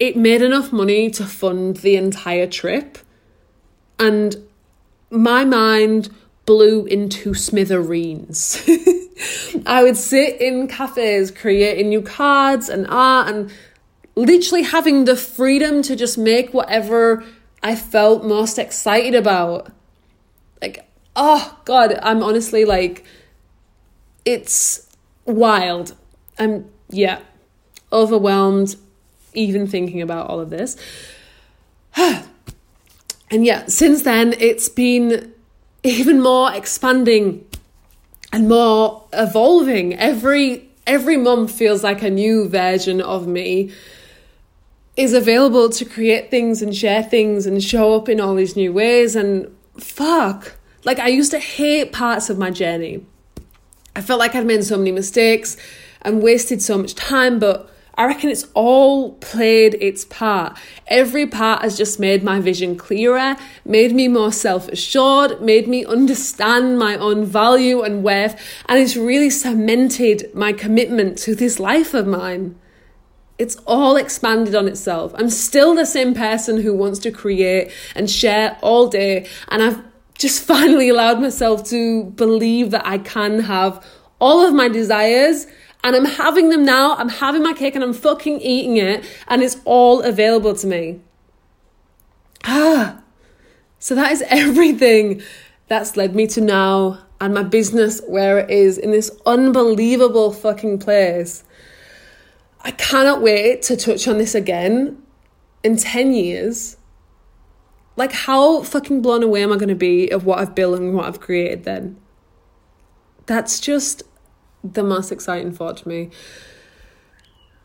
it 0.00 0.16
made 0.16 0.42
enough 0.42 0.72
money 0.72 1.10
to 1.10 1.24
fund 1.24 1.78
the 1.78 1.94
entire 1.96 2.46
trip. 2.46 2.98
And 3.98 4.36
my 5.10 5.44
mind 5.44 6.08
blew 6.46 6.84
into 6.86 7.34
smithereens. 7.34 8.62
I 9.66 9.82
would 9.82 9.96
sit 9.96 10.40
in 10.40 10.68
cafes 10.68 11.30
creating 11.30 11.90
new 11.90 12.02
cards 12.02 12.68
and 12.68 12.86
art 12.88 13.28
and 13.28 13.52
literally 14.16 14.62
having 14.62 15.04
the 15.04 15.16
freedom 15.16 15.82
to 15.82 15.96
just 15.96 16.16
make 16.18 16.52
whatever 16.54 17.24
I 17.62 17.76
felt 17.76 18.24
most 18.24 18.58
excited 18.58 19.14
about. 19.14 19.70
Like, 20.62 20.86
oh 21.14 21.58
God, 21.64 21.98
I'm 22.02 22.22
honestly 22.22 22.64
like, 22.64 23.04
it's 24.24 24.88
wild. 25.24 25.94
I'm, 26.38 26.70
yeah, 26.88 27.20
overwhelmed 27.92 28.76
even 29.34 29.66
thinking 29.66 30.02
about 30.02 30.28
all 30.28 30.40
of 30.40 30.50
this. 30.50 30.76
and 33.30 33.44
yeah, 33.44 33.66
since 33.66 34.02
then, 34.02 34.34
it's 34.38 34.68
been 34.68 35.32
even 35.82 36.20
more 36.20 36.52
expanding 36.52 37.46
and 38.32 38.48
more 38.48 39.04
evolving. 39.12 39.94
Every 39.94 40.68
every 40.86 41.16
month 41.16 41.52
feels 41.52 41.84
like 41.84 42.02
a 42.02 42.10
new 42.10 42.48
version 42.48 43.00
of 43.00 43.26
me 43.26 43.72
is 44.96 45.14
available 45.14 45.70
to 45.70 45.84
create 45.84 46.30
things 46.30 46.62
and 46.62 46.74
share 46.76 47.02
things 47.02 47.46
and 47.46 47.62
show 47.62 47.94
up 47.94 48.08
in 48.08 48.20
all 48.20 48.34
these 48.34 48.56
new 48.56 48.72
ways 48.72 49.14
and 49.14 49.46
fuck 49.78 50.56
like 50.84 50.98
i 50.98 51.06
used 51.06 51.30
to 51.30 51.38
hate 51.38 51.92
parts 51.92 52.28
of 52.28 52.38
my 52.38 52.50
journey 52.50 53.04
i 53.94 54.00
felt 54.00 54.18
like 54.18 54.34
i'd 54.34 54.44
made 54.44 54.64
so 54.64 54.76
many 54.76 54.90
mistakes 54.90 55.56
and 56.02 56.22
wasted 56.22 56.60
so 56.60 56.76
much 56.76 56.94
time 56.94 57.38
but 57.38 57.70
I 58.00 58.06
reckon 58.06 58.30
it's 58.30 58.46
all 58.54 59.12
played 59.16 59.74
its 59.74 60.06
part. 60.06 60.56
Every 60.86 61.26
part 61.26 61.60
has 61.60 61.76
just 61.76 62.00
made 62.00 62.22
my 62.22 62.40
vision 62.40 62.74
clearer, 62.74 63.36
made 63.62 63.94
me 63.94 64.08
more 64.08 64.32
self 64.32 64.68
assured, 64.68 65.42
made 65.42 65.68
me 65.68 65.84
understand 65.84 66.78
my 66.78 66.96
own 66.96 67.26
value 67.26 67.82
and 67.82 68.02
worth, 68.02 68.40
and 68.70 68.78
it's 68.78 68.96
really 68.96 69.28
cemented 69.28 70.34
my 70.34 70.54
commitment 70.54 71.18
to 71.18 71.34
this 71.34 71.60
life 71.60 71.92
of 71.92 72.06
mine. 72.06 72.58
It's 73.36 73.56
all 73.66 73.96
expanded 73.96 74.54
on 74.54 74.66
itself. 74.66 75.12
I'm 75.18 75.28
still 75.28 75.74
the 75.74 75.84
same 75.84 76.14
person 76.14 76.62
who 76.62 76.74
wants 76.74 77.00
to 77.00 77.10
create 77.10 77.70
and 77.94 78.08
share 78.08 78.56
all 78.62 78.88
day, 78.88 79.28
and 79.48 79.62
I've 79.62 79.82
just 80.16 80.42
finally 80.54 80.88
allowed 80.88 81.20
myself 81.20 81.68
to 81.68 82.04
believe 82.04 82.70
that 82.70 82.86
I 82.86 82.96
can 82.96 83.40
have 83.40 83.86
all 84.18 84.40
of 84.42 84.54
my 84.54 84.68
desires 84.68 85.46
and 85.82 85.96
I'm 85.96 86.04
having 86.04 86.50
them 86.50 86.64
now. 86.64 86.96
I'm 86.96 87.08
having 87.08 87.42
my 87.42 87.52
cake 87.52 87.74
and 87.74 87.84
I'm 87.84 87.92
fucking 87.92 88.40
eating 88.40 88.76
it, 88.76 89.04
and 89.28 89.42
it's 89.42 89.60
all 89.64 90.02
available 90.02 90.54
to 90.54 90.66
me. 90.66 91.00
Ah, 92.44 93.02
so 93.78 93.94
that 93.94 94.12
is 94.12 94.22
everything 94.28 95.22
that's 95.68 95.96
led 95.96 96.14
me 96.14 96.26
to 96.28 96.40
now 96.40 96.98
and 97.20 97.34
my 97.34 97.42
business 97.42 98.00
where 98.08 98.38
it 98.38 98.50
is 98.50 98.78
in 98.78 98.90
this 98.90 99.10
unbelievable 99.26 100.32
fucking 100.32 100.78
place. 100.78 101.44
I 102.62 102.70
cannot 102.72 103.22
wait 103.22 103.62
to 103.62 103.76
touch 103.76 104.08
on 104.08 104.18
this 104.18 104.34
again 104.34 105.02
in 105.62 105.76
10 105.76 106.12
years. 106.12 106.76
Like, 107.96 108.12
how 108.12 108.62
fucking 108.62 109.02
blown 109.02 109.22
away 109.22 109.42
am 109.42 109.52
I 109.52 109.56
going 109.56 109.68
to 109.68 109.74
be 109.74 110.08
of 110.08 110.24
what 110.24 110.38
I've 110.38 110.54
built 110.54 110.78
and 110.78 110.94
what 110.94 111.06
I've 111.06 111.20
created 111.20 111.64
then? 111.64 111.98
That's 113.26 113.60
just 113.60 114.02
the 114.64 114.82
most 114.82 115.10
exciting 115.12 115.52
thought 115.52 115.78
to 115.78 115.88
me. 115.88 116.10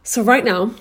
So, 0.04 0.22
right 0.22 0.46
now, 0.46 0.72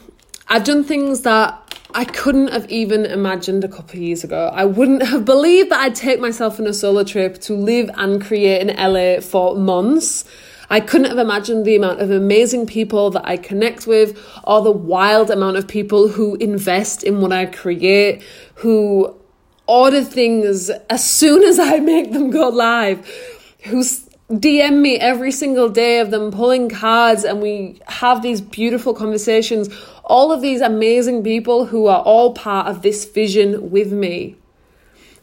I've 0.49 0.65
done 0.65 0.85
things 0.85 1.23
that 1.23 1.61
I 1.95 2.05
couldn't 2.05 2.49
have 2.49 2.71
even 2.71 3.07
imagined 3.07 3.65
a 3.65 3.69
couple 3.69 3.97
of 3.97 4.03
years 4.03 4.25
ago. 4.25 4.51
I 4.53 4.65
wouldn't 4.65 5.03
have 5.07 5.25
believed 5.25 5.71
that 5.71 5.81
I'd 5.81 5.95
take 5.95 6.21
myself 6.21 6.59
on 6.59 6.67
a 6.67 6.73
solo 6.73 7.05
trip 7.05 7.41
to 7.43 7.55
live 7.55 7.89
and 7.95 8.21
create 8.21 8.69
in 8.69 8.77
LA 8.77 9.21
for 9.21 9.57
months. 9.57 10.25
I 10.69 10.81
couldn't 10.81 11.09
have 11.09 11.19
imagined 11.19 11.65
the 11.65 11.77
amount 11.77 12.01
of 12.01 12.11
amazing 12.11 12.67
people 12.67 13.11
that 13.11 13.27
I 13.27 13.37
connect 13.37 13.87
with, 13.87 14.19
or 14.43 14.61
the 14.63 14.73
wild 14.73 15.31
amount 15.31 15.57
of 15.57 15.69
people 15.69 16.09
who 16.09 16.35
invest 16.37 17.05
in 17.05 17.21
what 17.21 17.33
I 17.33 17.47
create, 17.47 18.23
who 18.57 19.15
order 19.67 20.03
things 20.03 20.71
as 20.91 21.09
soon 21.09 21.43
as 21.45 21.59
I 21.59 21.79
make 21.79 22.13
them 22.13 22.31
go 22.31 22.49
live, 22.49 23.07
who 23.65 23.85
DM 24.31 24.81
me 24.81 24.97
every 24.99 25.31
single 25.31 25.69
day 25.69 25.99
of 26.01 26.11
them 26.11 26.31
pulling 26.31 26.71
cards 26.71 27.25
and 27.25 27.43
we 27.43 27.81
have 27.87 28.23
these 28.23 28.41
beautiful 28.41 28.95
conversations. 28.95 29.69
All 30.05 30.33
of 30.33 30.41
these 30.41 30.61
amazing 30.61 31.23
people 31.23 31.67
who 31.67 31.87
are 31.87 32.01
all 32.01 32.33
part 32.33 32.67
of 32.67 32.83
this 32.83 33.05
vision 33.05 33.71
with 33.71 33.93
me. 33.93 34.37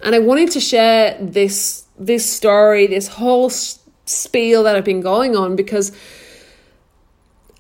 And 0.03 0.13
I 0.13 0.19
wanted 0.19 0.51
to 0.51 0.59
share 0.59 1.17
this 1.19 1.85
this 1.97 2.27
story, 2.27 2.87
this 2.87 3.07
whole 3.07 3.51
spiel 4.05 4.63
that 4.63 4.75
I've 4.75 4.85
been 4.85 5.01
going 5.01 5.35
on 5.35 5.55
because 5.55 5.91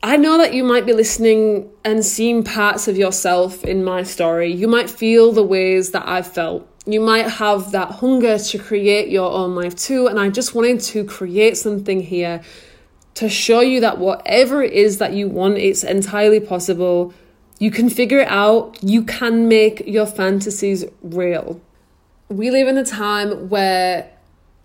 I 0.01 0.17
know 0.17 0.39
that 0.39 0.53
you 0.55 0.63
might 0.63 0.87
be 0.87 0.93
listening 0.93 1.69
and 1.83 2.03
seeing 2.03 2.43
parts 2.43 2.87
of 2.87 2.97
yourself 2.97 3.63
in 3.63 3.83
my 3.83 4.01
story. 4.01 4.51
You 4.51 4.67
might 4.67 4.89
feel 4.89 5.31
the 5.31 5.43
ways 5.43 5.91
that 5.91 6.07
I've 6.07 6.25
felt 6.25 6.67
you 6.85 6.99
might 6.99 7.27
have 7.27 7.71
that 7.71 7.91
hunger 7.91 8.37
to 8.37 8.57
create 8.57 9.09
your 9.09 9.31
own 9.31 9.55
life 9.55 9.75
too. 9.75 10.07
And 10.07 10.19
I 10.19 10.29
just 10.29 10.55
wanted 10.55 10.79
to 10.81 11.03
create 11.03 11.57
something 11.57 12.01
here 12.01 12.41
to 13.15 13.29
show 13.29 13.59
you 13.59 13.81
that 13.81 13.97
whatever 13.97 14.63
it 14.63 14.73
is 14.73 14.97
that 14.97 15.13
you 15.13 15.27
want, 15.27 15.57
it's 15.57 15.83
entirely 15.83 16.39
possible. 16.39 17.13
You 17.59 17.69
can 17.69 17.89
figure 17.89 18.19
it 18.19 18.27
out, 18.27 18.77
you 18.81 19.03
can 19.03 19.47
make 19.47 19.83
your 19.85 20.07
fantasies 20.07 20.85
real. 21.03 21.61
We 22.29 22.49
live 22.49 22.67
in 22.67 22.77
a 22.77 22.85
time 22.85 23.49
where 23.49 24.10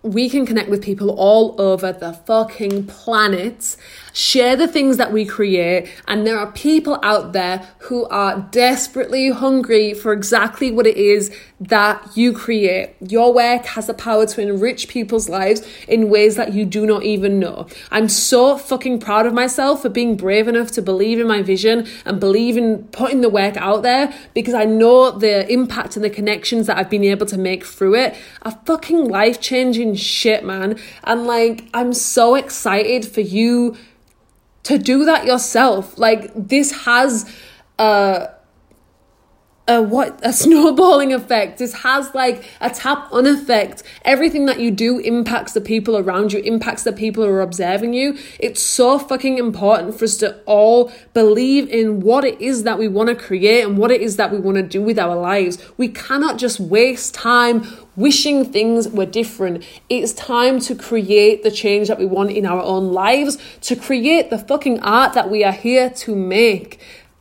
we 0.07 0.29
can 0.31 0.47
connect 0.47 0.69
with 0.69 0.83
people 0.83 1.11
all 1.11 1.61
over 1.61 1.93
the 1.93 2.13
fucking 2.13 2.87
planet, 2.87 3.77
share 4.13 4.55
the 4.55 4.69
things 4.69 4.97
that 4.99 5.13
we 5.13 5.25
create, 5.25 5.89
and 6.07 6.27
there 6.27 6.39
are 6.39 6.51
people 6.53 6.99
out 7.03 7.33
there 7.33 7.69
who 7.81 8.07
are 8.07 8.41
desperately 8.51 9.31
hungry 9.31 9.95
for 9.95 10.13
exactly 10.13 10.71
what 10.71 10.87
it 10.87 10.97
is 10.97 11.35
that 11.61 12.17
you 12.17 12.33
create. 12.33 12.95
Your 13.01 13.33
work 13.35 13.65
has 13.67 13.87
the 13.87 13.95
power 13.95 14.27
to 14.27 14.41
enrich 14.41 14.89
people's 14.89 15.29
lives 15.29 15.67
in 15.89 16.09
ways 16.09 16.37
that 16.37 16.53
you 16.53 16.65
do 16.65 16.87
not 16.87 17.03
even 17.03 17.39
know. 17.39 17.67
I'm 17.91 18.09
so 18.09 18.59
fucking 18.59 19.01
proud 19.01 19.27
of 19.27 19.33
myself 19.33 19.83
for 19.83 19.89
being 19.89 20.17
brave 20.17 20.49
enough 20.49 20.71
to 20.73 20.83
believe 20.83 21.19
in 21.19 21.27
my 21.27 21.43
vision 21.43 21.87
and 22.05 22.21
believe 22.21 22.57
in 22.57 22.85
putting 22.89 23.23
the 23.23 23.31
work 23.31 23.57
out 23.57 23.83
there 23.83 24.15
because 24.35 24.55
I 24.55 24.65
know 24.65 25.11
the 25.11 25.51
impact 25.51 25.97
and 25.97 26.05
the 26.05 26.11
connections 26.11 26.67
that 26.67 26.79
I've 26.79 26.91
been 26.91 27.05
able 27.05 27.27
to 27.27 27.39
make 27.39 27.65
through 27.65 27.97
it 27.97 28.15
are 28.43 28.59
fucking 28.67 29.09
life 29.09 29.41
changing 29.41 29.96
shit, 29.97 30.45
man. 30.45 30.79
And 31.05 31.27
like, 31.27 31.65
I'm 31.75 31.93
so 31.93 32.35
excited 32.35 33.07
for 33.07 33.21
you 33.21 33.77
to 34.65 34.79
do 34.79 35.05
that 35.05 35.25
yourself. 35.25 35.99
Like, 35.99 36.31
this 36.35 36.85
has 36.85 37.33
a 37.79 38.31
a 39.69 39.83
what 39.83 40.19
a 40.23 40.33
snowballing 40.33 41.13
effect. 41.13 41.59
This 41.59 41.73
has 41.75 42.15
like 42.15 42.45
a 42.61 42.71
tap 42.71 43.09
on 43.13 43.27
effect. 43.27 43.83
Everything 44.05 44.47
that 44.47 44.61
you 44.61 44.71
do 44.71 44.99
impacts 44.99 45.53
the 45.53 45.61
people 45.61 45.97
around 45.97 46.33
you 46.33 46.41
impacts 46.41 46.85
the 46.85 46.93
people 46.93 47.25
who 47.25 47.31
are 47.31 47.41
observing 47.41 47.95
you. 47.95 48.19
It's 48.39 48.63
so 48.63 48.99
fucking 48.99 49.39
important 49.39 49.99
for 49.99 50.05
us 50.05 50.17
to 50.19 50.41
all 50.47 50.93
believe 51.15 51.69
in 51.69 52.01
what 52.01 52.25
it 52.25 52.41
is 52.41 52.63
that 52.65 52.79
we 52.79 52.89
want 52.89 53.09
to 53.09 53.15
create 53.15 53.63
and 53.63 53.77
what 53.79 53.91
it 53.91 54.01
is 54.01 54.17
that 54.17 54.31
we 54.33 54.39
want 54.39 54.57
to 54.57 54.63
do 54.63 54.83
with 54.83 54.99
our 54.99 55.17
lives. 55.17 55.59
We 55.77 55.89
cannot 55.89 56.39
just 56.39 56.61
waste 56.61 57.15
time 57.15 57.67
wishing 57.97 58.45
things 58.45 58.89
were 58.89 59.07
different. 59.07 59.65
It's 59.89 60.13
time 60.13 60.61
to 60.61 60.75
create 60.75 61.43
the 61.43 61.51
change 61.51 61.89
that 61.89 61.99
we 61.99 62.05
want 62.07 62.31
in 62.31 62.47
our 62.47 62.61
own 62.61 62.93
lives 62.93 63.39
to 63.63 63.75
create 63.75 64.31
the 64.31 64.39
fucking 64.39 64.81
art 64.81 65.15
that 65.15 65.31
we 65.31 65.43
are 65.43 65.53
here 65.53 65.91
to 65.91 66.15
make 66.15 66.79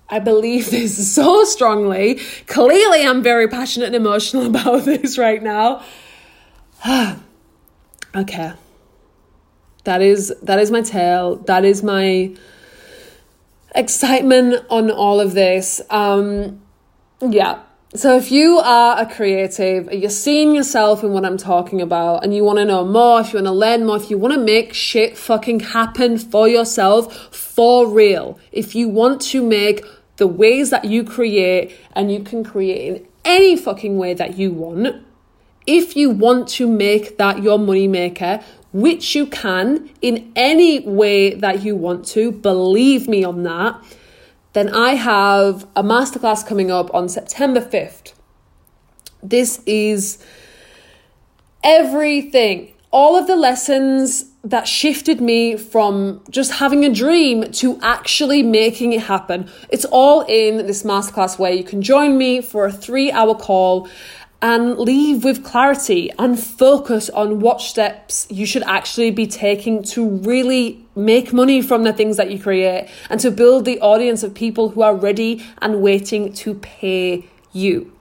I 0.09 0.19
believe 0.19 0.69
this 0.69 1.13
so 1.15 1.43
strongly. 1.43 2.15
Clearly, 2.47 3.05
I'm 3.05 3.23
very 3.23 3.47
passionate 3.47 3.87
and 3.87 3.95
emotional 3.95 4.45
about 4.55 4.85
this 4.85 5.17
right 5.17 5.41
now. 5.41 5.83
okay. 8.15 8.53
That 9.83 10.01
is 10.01 10.33
that 10.41 10.59
is 10.59 10.71
my 10.71 10.81
tale. 10.81 11.35
That 11.35 11.63
is 11.63 11.83
my 11.83 12.35
excitement 13.75 14.65
on 14.69 14.89
all 14.89 15.19
of 15.19 15.33
this. 15.33 15.81
Um 15.89 16.61
yeah. 17.21 17.61
So 17.93 18.17
if 18.17 18.29
you 18.29 18.57
are 18.57 18.99
a 18.99 19.05
creative, 19.05 19.91
you're 19.93 20.09
seeing 20.09 20.53
yourself 20.53 21.01
in 21.01 21.11
what 21.11 21.23
I'm 21.23 21.37
talking 21.37 21.81
about 21.81 22.25
and 22.25 22.35
you 22.35 22.43
want 22.43 22.59
to 22.59 22.65
know 22.65 22.83
more, 22.83 23.21
if 23.21 23.31
you 23.31 23.37
want 23.37 23.47
to 23.47 23.53
learn 23.53 23.85
more, 23.85 23.95
if 23.95 24.09
you 24.09 24.17
want 24.17 24.33
to 24.33 24.39
make 24.39 24.73
shit 24.73 25.17
fucking 25.17 25.61
happen 25.61 26.17
for 26.17 26.49
yourself 26.49 27.33
for 27.33 27.87
real, 27.87 28.37
if 28.51 28.75
you 28.75 28.89
want 28.89 29.21
to 29.21 29.41
make 29.41 29.85
the 30.17 30.27
ways 30.27 30.69
that 30.69 30.85
you 30.85 31.03
create 31.03 31.77
and 31.93 32.11
you 32.11 32.21
can 32.21 32.43
create 32.43 32.95
in 32.95 33.07
any 33.23 33.55
fucking 33.57 33.97
way 33.97 34.13
that 34.13 34.37
you 34.37 34.51
want. 34.51 35.03
If 35.67 35.95
you 35.95 36.09
want 36.11 36.47
to 36.49 36.67
make 36.67 37.17
that 37.17 37.41
your 37.41 37.57
money 37.57 37.87
maker, 37.87 38.41
which 38.71 39.15
you 39.15 39.25
can 39.25 39.89
in 40.01 40.31
any 40.35 40.79
way 40.81 41.33
that 41.33 41.63
you 41.63 41.75
want 41.75 42.05
to, 42.07 42.31
believe 42.31 43.07
me 43.07 43.23
on 43.23 43.43
that, 43.43 43.81
then 44.53 44.69
I 44.73 44.95
have 44.95 45.65
a 45.75 45.83
masterclass 45.83 46.45
coming 46.45 46.71
up 46.71 46.93
on 46.93 47.09
September 47.09 47.61
5th. 47.61 48.13
This 49.23 49.61
is 49.65 50.23
everything, 51.63 52.74
all 52.95 53.17
of 53.17 53.27
the 53.27 53.35
lessons 53.35 54.23
that 54.41 54.65
shifted 54.65 55.19
me 55.19 55.57
from 55.57 56.23
just 56.29 56.49
having 56.49 56.85
a 56.85 56.89
dream 56.89 57.51
to 57.51 57.77
actually 57.81 58.41
making 58.41 58.93
it 58.93 59.01
happen. 59.01 59.49
It's 59.67 59.83
all 59.83 60.21
in 60.21 60.65
this 60.65 60.83
masterclass 60.83 61.37
where 61.37 61.51
you 61.51 61.65
can 61.65 61.81
join 61.81 62.17
me 62.17 62.39
for 62.39 62.65
a 62.65 62.71
three 62.71 63.11
hour 63.11 63.35
call 63.35 63.89
and 64.41 64.77
leave 64.77 65.25
with 65.25 65.43
clarity 65.43 66.09
and 66.17 66.39
focus 66.39 67.09
on 67.09 67.41
what 67.41 67.59
steps 67.59 68.27
you 68.29 68.45
should 68.45 68.63
actually 68.63 69.11
be 69.11 69.27
taking 69.27 69.83
to 69.83 70.07
really 70.07 70.85
make 70.95 71.33
money 71.33 71.61
from 71.61 71.83
the 71.83 71.91
things 71.91 72.15
that 72.15 72.31
you 72.31 72.39
create 72.39 72.87
and 73.09 73.19
to 73.19 73.29
build 73.29 73.65
the 73.65 73.77
audience 73.81 74.23
of 74.23 74.33
people 74.33 74.69
who 74.69 74.81
are 74.81 74.95
ready 74.95 75.43
and 75.61 75.81
waiting 75.81 76.31
to 76.31 76.53
pay 76.53 77.25
you 77.51 77.94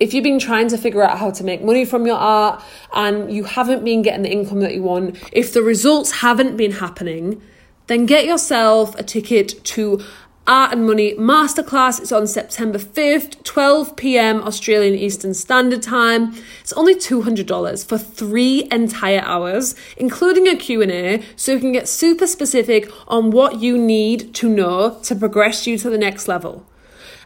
if 0.00 0.12
you've 0.12 0.24
been 0.24 0.38
trying 0.38 0.68
to 0.68 0.78
figure 0.78 1.02
out 1.02 1.18
how 1.18 1.30
to 1.30 1.44
make 1.44 1.62
money 1.62 1.84
from 1.84 2.06
your 2.06 2.16
art 2.16 2.62
and 2.92 3.32
you 3.32 3.44
haven't 3.44 3.84
been 3.84 4.02
getting 4.02 4.22
the 4.22 4.32
income 4.32 4.60
that 4.60 4.74
you 4.74 4.82
want, 4.82 5.16
if 5.32 5.52
the 5.52 5.62
results 5.62 6.10
haven't 6.20 6.56
been 6.56 6.72
happening, 6.72 7.40
then 7.86 8.06
get 8.06 8.24
yourself 8.24 8.98
a 8.98 9.02
ticket 9.02 9.62
to 9.64 10.02
Art 10.46 10.72
and 10.72 10.84
Money 10.84 11.14
Masterclass. 11.14 12.00
It's 12.00 12.10
on 12.10 12.26
September 12.26 12.78
5th, 12.78 13.44
12 13.44 13.94
pm 13.94 14.42
Australian 14.42 14.94
Eastern 14.94 15.34
Standard 15.34 15.82
Time. 15.82 16.34
It's 16.60 16.72
only 16.72 16.96
$200 16.96 17.86
for 17.86 17.96
3 17.96 18.68
entire 18.72 19.20
hours, 19.20 19.76
including 19.96 20.48
a 20.48 20.56
Q&A, 20.56 21.22
so 21.36 21.52
you 21.52 21.60
can 21.60 21.70
get 21.70 21.88
super 21.88 22.26
specific 22.26 22.90
on 23.06 23.30
what 23.30 23.60
you 23.60 23.78
need 23.78 24.34
to 24.34 24.48
know 24.48 24.98
to 25.04 25.14
progress 25.14 25.66
you 25.66 25.78
to 25.78 25.88
the 25.88 25.98
next 25.98 26.26
level 26.26 26.66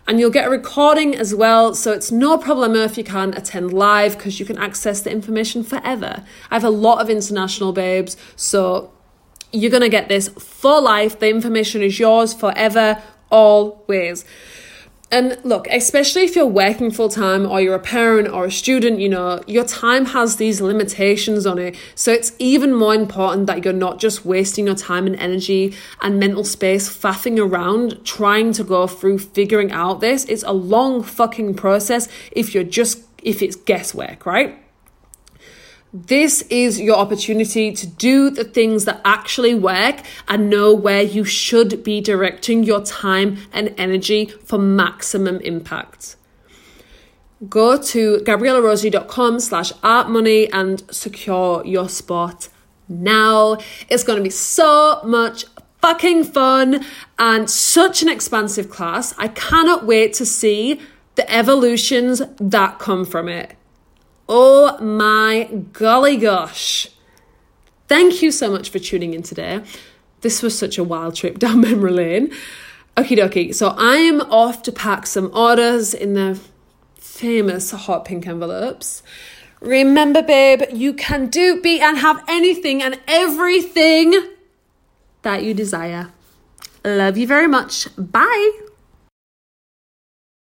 and 0.06 0.20
you'll 0.20 0.30
get 0.30 0.46
a 0.46 0.50
recording 0.50 1.14
as 1.14 1.34
well. 1.34 1.74
So 1.74 1.92
it's 1.92 2.12
no 2.12 2.38
problem 2.38 2.74
if 2.76 2.96
you 2.96 3.04
can't 3.04 3.36
attend 3.36 3.72
live 3.72 4.16
because 4.16 4.38
you 4.38 4.46
can 4.46 4.58
access 4.58 5.00
the 5.00 5.10
information 5.10 5.64
forever. 5.64 6.24
I 6.50 6.54
have 6.54 6.64
a 6.64 6.70
lot 6.70 7.00
of 7.00 7.10
international 7.10 7.72
babes, 7.72 8.16
so 8.36 8.92
you're 9.52 9.70
gonna 9.70 9.88
get 9.88 10.08
this 10.08 10.28
for 10.28 10.80
life. 10.80 11.18
The 11.18 11.28
information 11.28 11.82
is 11.82 11.98
yours 11.98 12.32
forever, 12.34 13.02
always. 13.30 14.24
And 15.08 15.38
look, 15.44 15.68
especially 15.68 16.22
if 16.22 16.34
you're 16.34 16.46
working 16.46 16.90
full 16.90 17.08
time 17.08 17.46
or 17.46 17.60
you're 17.60 17.76
a 17.76 17.80
parent 17.80 18.28
or 18.28 18.46
a 18.46 18.50
student, 18.50 18.98
you 18.98 19.08
know, 19.08 19.40
your 19.46 19.64
time 19.64 20.06
has 20.06 20.36
these 20.36 20.60
limitations 20.60 21.46
on 21.46 21.58
it. 21.58 21.76
So 21.94 22.12
it's 22.12 22.32
even 22.40 22.74
more 22.74 22.92
important 22.92 23.46
that 23.46 23.64
you're 23.64 23.72
not 23.72 24.00
just 24.00 24.24
wasting 24.24 24.66
your 24.66 24.74
time 24.74 25.06
and 25.06 25.14
energy 25.16 25.74
and 26.02 26.18
mental 26.18 26.42
space 26.42 26.88
faffing 26.88 27.38
around 27.38 28.04
trying 28.04 28.52
to 28.54 28.64
go 28.64 28.88
through 28.88 29.20
figuring 29.20 29.70
out 29.70 30.00
this. 30.00 30.24
It's 30.24 30.42
a 30.42 30.52
long 30.52 31.04
fucking 31.04 31.54
process 31.54 32.08
if 32.32 32.52
you're 32.52 32.64
just, 32.64 33.04
if 33.22 33.42
it's 33.42 33.54
guesswork, 33.54 34.26
right? 34.26 34.58
This 35.98 36.42
is 36.50 36.78
your 36.78 36.96
opportunity 36.96 37.72
to 37.72 37.86
do 37.86 38.28
the 38.28 38.44
things 38.44 38.84
that 38.84 39.00
actually 39.02 39.54
work 39.54 40.02
and 40.28 40.50
know 40.50 40.74
where 40.74 41.00
you 41.00 41.24
should 41.24 41.82
be 41.82 42.02
directing 42.02 42.64
your 42.64 42.82
time 42.82 43.38
and 43.50 43.74
energy 43.78 44.26
for 44.44 44.58
maximum 44.58 45.40
impact. 45.40 46.16
Go 47.48 47.80
to 47.80 48.18
gabriellarosie.com 48.18 49.40
slash 49.40 49.72
artmoney 49.82 50.50
and 50.52 50.82
secure 50.90 51.64
your 51.64 51.88
spot 51.88 52.50
now. 52.90 53.56
It's 53.88 54.04
going 54.04 54.18
to 54.18 54.22
be 54.22 54.28
so 54.28 55.00
much 55.02 55.46
fucking 55.80 56.24
fun 56.24 56.84
and 57.18 57.48
such 57.48 58.02
an 58.02 58.10
expansive 58.10 58.68
class. 58.68 59.14
I 59.16 59.28
cannot 59.28 59.86
wait 59.86 60.12
to 60.14 60.26
see 60.26 60.78
the 61.14 61.30
evolutions 61.32 62.20
that 62.38 62.78
come 62.78 63.06
from 63.06 63.30
it. 63.30 63.56
Oh 64.28 64.78
my 64.80 65.44
golly 65.72 66.16
gosh. 66.16 66.88
Thank 67.88 68.22
you 68.22 68.32
so 68.32 68.50
much 68.50 68.70
for 68.70 68.78
tuning 68.78 69.14
in 69.14 69.22
today. 69.22 69.62
This 70.22 70.42
was 70.42 70.58
such 70.58 70.78
a 70.78 70.84
wild 70.84 71.14
trip 71.14 71.38
down 71.44 71.60
memory 71.60 71.92
lane. 71.92 72.32
Okie 72.96 73.16
dokie. 73.16 73.54
So 73.54 73.74
I 73.76 73.96
am 73.96 74.22
off 74.22 74.62
to 74.64 74.72
pack 74.72 75.06
some 75.06 75.30
orders 75.34 75.94
in 75.94 76.14
the 76.14 76.40
famous 76.98 77.70
hot 77.70 78.04
pink 78.04 78.26
envelopes. 78.26 79.02
Remember, 79.60 80.22
babe, 80.22 80.62
you 80.72 80.92
can 80.92 81.28
do, 81.28 81.60
be, 81.60 81.80
and 81.80 81.98
have 81.98 82.22
anything 82.28 82.82
and 82.82 82.98
everything 83.06 84.14
that 85.22 85.42
you 85.42 85.54
desire. 85.54 86.10
Love 86.84 87.16
you 87.16 87.26
very 87.26 87.48
much. 87.48 87.88
Bye. 87.96 88.65